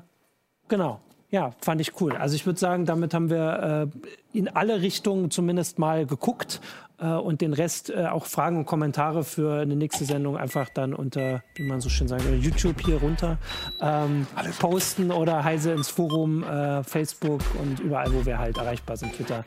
[0.68, 1.00] genau.
[1.30, 2.14] Ja, fand ich cool.
[2.14, 6.62] Also ich würde sagen, damit haben wir äh, in alle Richtungen zumindest mal geguckt
[7.00, 10.94] äh, und den Rest äh, auch Fragen und Kommentare für eine nächste Sendung einfach dann
[10.94, 13.38] unter, wie man so schön sagt, YouTube hier runter
[13.82, 14.26] ähm,
[14.60, 19.44] posten oder heise ins Forum, äh, Facebook und überall, wo wir halt erreichbar sind, Twitter.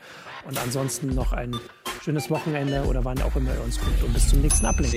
[0.47, 1.55] Und ansonsten noch ein
[2.03, 4.91] schönes Wochenende oder wann auch immer ihr uns guckt und bis zum nächsten Uplink.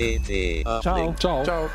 [0.81, 1.13] Ciao.
[1.17, 1.43] Ciao.
[1.43, 1.69] Ciao.